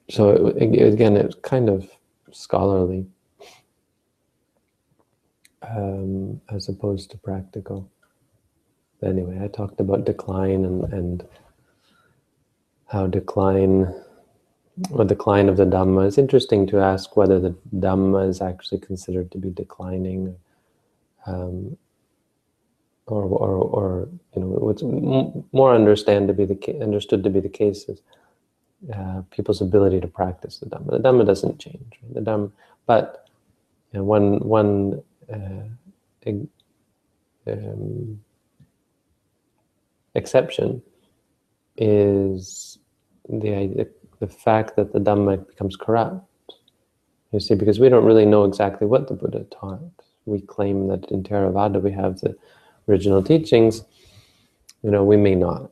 So 0.09 0.29
it, 0.47 0.81
again, 0.93 1.15
it's 1.17 1.35
kind 1.43 1.69
of 1.69 1.89
scholarly 2.31 3.05
um, 5.61 6.41
as 6.49 6.67
opposed 6.67 7.11
to 7.11 7.17
practical 7.17 7.89
anyway, 9.03 9.39
I 9.43 9.47
talked 9.47 9.79
about 9.79 10.05
decline 10.05 10.65
and, 10.65 10.93
and 10.93 11.27
how 12.87 13.07
decline, 13.07 13.93
or 14.91 15.05
decline 15.05 15.49
of 15.49 15.57
the 15.57 15.65
Dhamma. 15.65 16.07
It's 16.07 16.17
interesting 16.17 16.67
to 16.67 16.79
ask 16.79 17.15
whether 17.15 17.39
the 17.39 17.55
Dhamma 17.75 18.29
is 18.29 18.41
actually 18.41 18.79
considered 18.79 19.31
to 19.31 19.37
be 19.37 19.49
declining, 19.49 20.35
um, 21.25 21.77
or, 23.05 23.23
or, 23.23 23.49
or, 23.49 24.09
you 24.35 24.41
know, 24.41 24.47
what's 24.47 24.83
more 25.51 25.75
understand 25.75 26.27
to 26.29 26.33
be 26.33 26.45
the 26.45 26.81
understood 26.81 27.23
to 27.23 27.29
be 27.29 27.39
the 27.41 27.49
case 27.49 27.85
is 27.89 28.01
uh, 28.93 29.21
people's 29.31 29.61
ability 29.61 29.99
to 29.99 30.07
practice 30.07 30.59
the 30.59 30.65
Dhamma. 30.67 30.91
The 30.91 30.99
Dhamma 30.99 31.25
doesn't 31.25 31.59
change. 31.59 31.99
Right? 32.01 32.13
The 32.13 32.21
Dhamma, 32.21 32.51
but 32.85 33.27
you 33.91 33.99
know, 33.99 34.05
one 34.05 34.39
one 34.39 35.03
uh, 35.31 35.63
um, 37.47 38.19
exception 40.15 40.81
is 41.77 42.77
the, 43.29 43.87
the 44.19 44.27
fact 44.27 44.75
that 44.75 44.93
the 44.93 44.99
Dhamma 44.99 45.47
becomes 45.47 45.75
corrupt. 45.75 46.25
You 47.31 47.39
see, 47.39 47.55
because 47.55 47.79
we 47.79 47.89
don't 47.89 48.05
really 48.05 48.25
know 48.25 48.43
exactly 48.43 48.85
what 48.85 49.07
the 49.07 49.15
Buddha 49.15 49.45
taught. 49.45 49.79
We 50.25 50.41
claim 50.41 50.87
that 50.87 51.09
in 51.11 51.23
Theravada 51.23 51.81
we 51.81 51.91
have 51.91 52.19
the 52.19 52.35
original 52.87 53.23
teachings. 53.23 53.83
You 54.83 54.91
know, 54.91 55.03
we 55.03 55.17
may 55.17 55.35
not. 55.35 55.71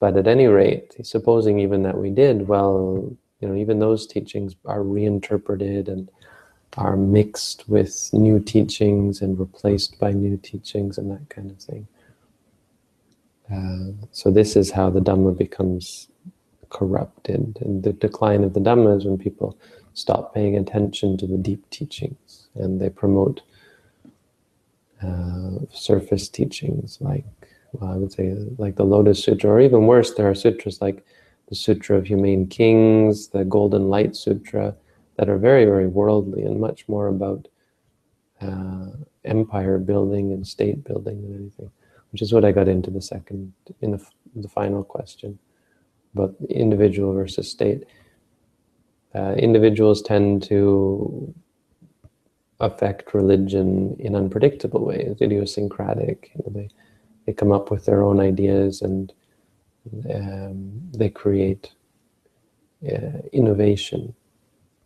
But 0.00 0.16
at 0.16 0.28
any 0.28 0.46
rate, 0.46 0.94
supposing 1.02 1.58
even 1.58 1.82
that 1.82 1.98
we 1.98 2.10
did, 2.10 2.46
well, 2.46 3.10
you 3.40 3.48
know, 3.48 3.54
even 3.56 3.80
those 3.80 4.06
teachings 4.06 4.54
are 4.64 4.82
reinterpreted 4.82 5.88
and 5.88 6.08
are 6.76 6.96
mixed 6.96 7.68
with 7.68 8.10
new 8.12 8.38
teachings 8.38 9.20
and 9.20 9.38
replaced 9.38 9.98
by 9.98 10.12
new 10.12 10.36
teachings 10.36 10.98
and 10.98 11.10
that 11.10 11.28
kind 11.28 11.50
of 11.50 11.58
thing. 11.58 11.88
So 14.12 14.30
this 14.30 14.56
is 14.56 14.70
how 14.70 14.90
the 14.90 15.00
Dhamma 15.00 15.36
becomes 15.36 16.08
corrupted. 16.70 17.58
And 17.60 17.82
the 17.82 17.92
decline 17.92 18.44
of 18.44 18.54
the 18.54 18.60
Dhamma 18.60 18.98
is 18.98 19.04
when 19.04 19.18
people 19.18 19.56
stop 19.94 20.34
paying 20.34 20.56
attention 20.56 21.16
to 21.18 21.26
the 21.26 21.38
deep 21.38 21.68
teachings 21.70 22.48
and 22.54 22.80
they 22.80 22.90
promote 22.90 23.40
uh, 25.02 25.58
surface 25.72 26.28
teachings 26.28 26.98
like 27.00 27.24
well, 27.72 27.92
I 27.92 27.96
would 27.96 28.12
say 28.12 28.34
like 28.56 28.76
the 28.76 28.84
Lotus 28.84 29.22
Sutra, 29.22 29.50
or 29.50 29.60
even 29.60 29.86
worse, 29.86 30.14
there 30.14 30.28
are 30.28 30.34
sutras 30.34 30.80
like 30.80 31.04
the 31.48 31.54
Sutra 31.54 31.96
of 31.96 32.06
Humane 32.06 32.46
Kings, 32.46 33.28
the 33.28 33.44
Golden 33.44 33.88
Light 33.88 34.16
Sutra, 34.16 34.74
that 35.16 35.28
are 35.28 35.38
very, 35.38 35.64
very 35.64 35.86
worldly 35.86 36.42
and 36.42 36.60
much 36.60 36.88
more 36.88 37.08
about 37.08 37.48
uh, 38.40 38.86
empire 39.24 39.78
building 39.78 40.32
and 40.32 40.46
state 40.46 40.84
building 40.84 41.22
than 41.22 41.34
anything, 41.34 41.70
which 42.12 42.22
is 42.22 42.32
what 42.32 42.44
I 42.44 42.52
got 42.52 42.68
into 42.68 42.90
the 42.90 43.02
second, 43.02 43.52
in 43.80 43.92
the, 43.92 44.04
the 44.34 44.48
final 44.48 44.82
question, 44.84 45.38
about 46.14 46.34
individual 46.48 47.12
versus 47.12 47.50
state. 47.50 47.84
Uh, 49.14 49.34
individuals 49.34 50.02
tend 50.02 50.42
to 50.44 51.34
affect 52.60 53.14
religion 53.14 53.96
in 53.98 54.14
unpredictable 54.14 54.84
ways, 54.84 55.16
idiosyncratic. 55.20 56.30
You 56.34 56.42
know, 56.44 56.52
they, 56.60 56.68
they 57.26 57.32
come 57.32 57.52
up 57.52 57.70
with 57.70 57.84
their 57.84 58.02
own 58.02 58.20
ideas 58.20 58.82
and 58.82 59.12
um, 60.12 60.80
they 60.92 61.08
create 61.08 61.72
uh, 62.84 63.20
innovation. 63.32 64.14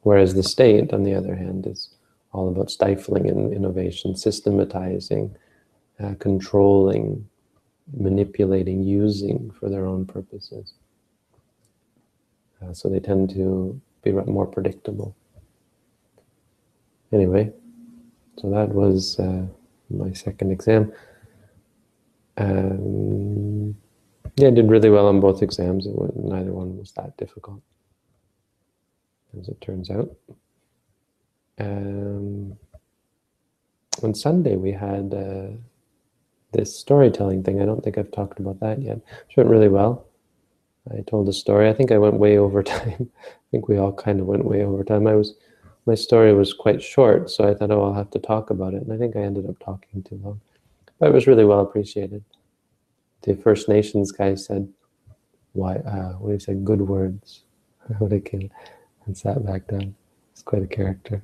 Whereas 0.03 0.35
the 0.35 0.43
state, 0.43 0.93
on 0.93 1.05
the 1.05 1.15
other 1.15 1.35
hand, 1.37 1.67
is 1.67 1.91
all 2.33 2.49
about 2.49 2.71
stifling 2.71 3.27
in 3.27 3.53
innovation, 3.53 4.17
systematizing, 4.17 5.37
uh, 6.03 6.15
controlling, 6.19 7.29
manipulating, 7.97 8.83
using 8.83 9.51
for 9.59 9.69
their 9.69 9.87
own 9.87 10.05
purposes. 10.05 10.75
Uh, 12.63 12.73
so 12.73 12.89
they 12.89 13.01
tend 13.01 13.31
to 13.31 13.81
be 14.03 14.13
more 14.13 14.47
predictable. 14.47 15.15
Anyway, 17.13 17.53
so 18.39 18.51
that 18.51 18.69
was 18.71 19.19
uh, 19.19 19.45
my 19.91 20.13
second 20.13 20.51
exam. 20.51 20.93
Um, 22.39 23.77
yeah, 24.37 24.49
I 24.49 24.51
did 24.51 24.71
really 24.71 24.89
well 24.89 25.09
on 25.09 25.21
both 25.21 25.43
exams. 25.43 25.87
Was, 25.87 26.13
neither 26.17 26.53
one 26.53 26.79
was 26.79 26.93
that 26.93 27.17
difficult, 27.19 27.61
as 29.39 29.49
it 29.49 29.61
turns 29.61 29.91
out. 29.91 30.11
Um, 31.59 32.57
on 34.03 34.15
Sunday, 34.15 34.57
we 34.57 34.73
had 34.73 35.13
uh, 35.13 35.57
this 36.53 36.77
storytelling 36.77 37.43
thing. 37.43 37.61
I 37.61 37.67
don't 37.67 37.83
think 37.83 37.99
I've 37.99 38.11
talked 38.11 38.39
about 38.39 38.61
that 38.61 38.81
yet. 38.81 38.99
It 38.99 39.37
went 39.37 39.51
really 39.51 39.69
well. 39.69 40.07
I 40.93 41.03
told 41.03 41.29
a 41.29 41.33
story. 41.33 41.69
I 41.69 41.73
think 41.73 41.93
I 41.93 41.99
went 41.99 42.15
way 42.15 42.39
over 42.47 42.63
time. 42.63 43.11
I 43.25 43.47
think 43.51 43.69
we 43.69 43.79
all 43.79 43.93
kind 43.93 44.21
of 44.21 44.27
went 44.27 44.45
way 44.45 44.65
over 44.65 44.85
time. 44.85 45.07
I 45.07 45.15
was, 45.15 45.35
my 45.87 45.95
story 45.95 46.33
was 46.35 46.53
quite 46.53 46.83
short, 46.83 47.31
so 47.31 47.49
I 47.49 47.55
thought, 47.55 47.71
oh, 47.71 47.83
I'll 47.83 47.95
have 47.95 48.11
to 48.11 48.19
talk 48.19 48.51
about 48.51 48.75
it. 48.75 48.83
And 48.83 48.93
I 48.93 48.99
think 48.99 49.17
I 49.17 49.21
ended 49.21 49.49
up 49.49 49.59
talking 49.59 50.03
too 50.03 50.21
long. 50.23 50.41
But 50.99 51.09
it 51.09 51.15
was 51.15 51.27
really 51.27 51.45
well 51.45 51.61
appreciated 51.61 52.25
the 53.23 53.37
First 53.37 53.69
Nations 53.69 54.13
guy 54.13 54.35
said, 54.35 54.69
"Why? 55.53 55.77
Uh, 55.77 56.13
what 56.15 56.33
he 56.33 56.39
said? 56.39 56.65
Good 56.65 56.83
words." 56.83 57.43
what 57.99 58.13
a 58.13 58.21
kid, 58.21 58.51
and 59.07 59.17
sat 59.17 59.45
back 59.45 59.67
down. 59.67 59.95
It's 60.33 60.43
quite 60.43 60.63
a 60.63 60.69
character. 60.69 61.21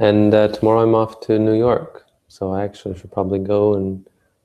And 0.00 0.34
uh, 0.34 0.48
tomorrow 0.48 0.82
I'm 0.82 0.94
off 0.94 1.20
to 1.20 1.38
New 1.38 1.56
York, 1.56 2.06
so 2.26 2.52
I 2.52 2.64
actually 2.64 2.98
should 2.98 3.12
probably 3.12 3.38
go 3.38 3.74
and 3.74 4.04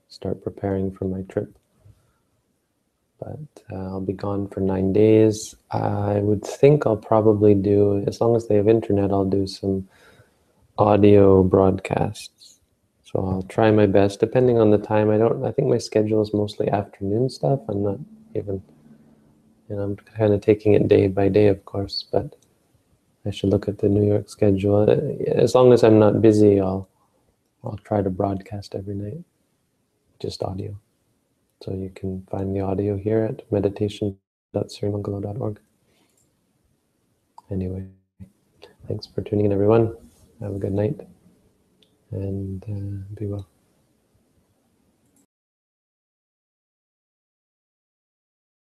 start 0.09 0.43
preparing 0.43 0.91
for 0.91 1.05
my 1.05 1.23
trip 1.23 1.57
but 3.19 3.63
uh, 3.71 3.75
I'll 3.75 4.01
be 4.01 4.13
gone 4.13 4.47
for 4.47 4.59
nine 4.59 4.93
days. 4.93 5.55
I 5.71 6.19
would 6.19 6.43
think 6.43 6.85
I'll 6.85 6.97
probably 6.97 7.55
do, 7.55 8.03
as 8.07 8.21
long 8.21 8.35
as 8.35 8.47
they 8.47 8.55
have 8.55 8.67
internet, 8.67 9.11
I'll 9.11 9.25
do 9.25 9.47
some 9.47 9.87
audio 10.77 11.43
broadcasts. 11.43 12.59
So 13.03 13.25
I'll 13.25 13.43
try 13.43 13.71
my 13.71 13.85
best, 13.85 14.19
depending 14.19 14.59
on 14.59 14.71
the 14.71 14.77
time. 14.77 15.09
I 15.09 15.17
don't, 15.17 15.43
I 15.45 15.51
think 15.51 15.69
my 15.69 15.77
schedule 15.77 16.21
is 16.21 16.33
mostly 16.33 16.69
afternoon 16.69 17.29
stuff. 17.29 17.59
I'm 17.69 17.83
not 17.83 17.99
even, 18.35 18.61
you 19.69 19.75
know, 19.75 19.83
I'm 19.83 19.95
kind 19.95 20.33
of 20.33 20.41
taking 20.41 20.73
it 20.73 20.87
day 20.87 21.07
by 21.07 21.29
day, 21.29 21.47
of 21.47 21.63
course, 21.65 22.05
but 22.11 22.35
I 23.25 23.31
should 23.31 23.49
look 23.49 23.67
at 23.67 23.79
the 23.79 23.89
New 23.89 24.07
York 24.07 24.29
schedule. 24.29 24.89
As 25.27 25.55
long 25.55 25.73
as 25.73 25.83
I'm 25.83 25.99
not 25.99 26.21
busy, 26.21 26.59
I'll, 26.59 26.87
I'll 27.63 27.79
try 27.83 28.01
to 28.01 28.09
broadcast 28.09 28.75
every 28.75 28.95
night, 28.95 29.23
just 30.19 30.43
audio. 30.43 30.77
So 31.63 31.73
you 31.73 31.89
can 31.95 32.27
find 32.29 32.55
the 32.55 32.61
audio 32.61 32.97
here 32.97 33.23
at 33.23 33.49
meditation.sirimangalo.org. 33.51 35.59
Anyway, 37.51 37.85
thanks 38.87 39.07
for 39.07 39.21
tuning 39.21 39.45
in, 39.45 39.51
everyone. 39.51 39.95
Have 40.41 40.55
a 40.55 40.59
good 40.59 40.73
night 40.73 40.99
and 42.11 42.63
uh, 42.63 43.03
be 43.15 43.27
well. 43.27 43.47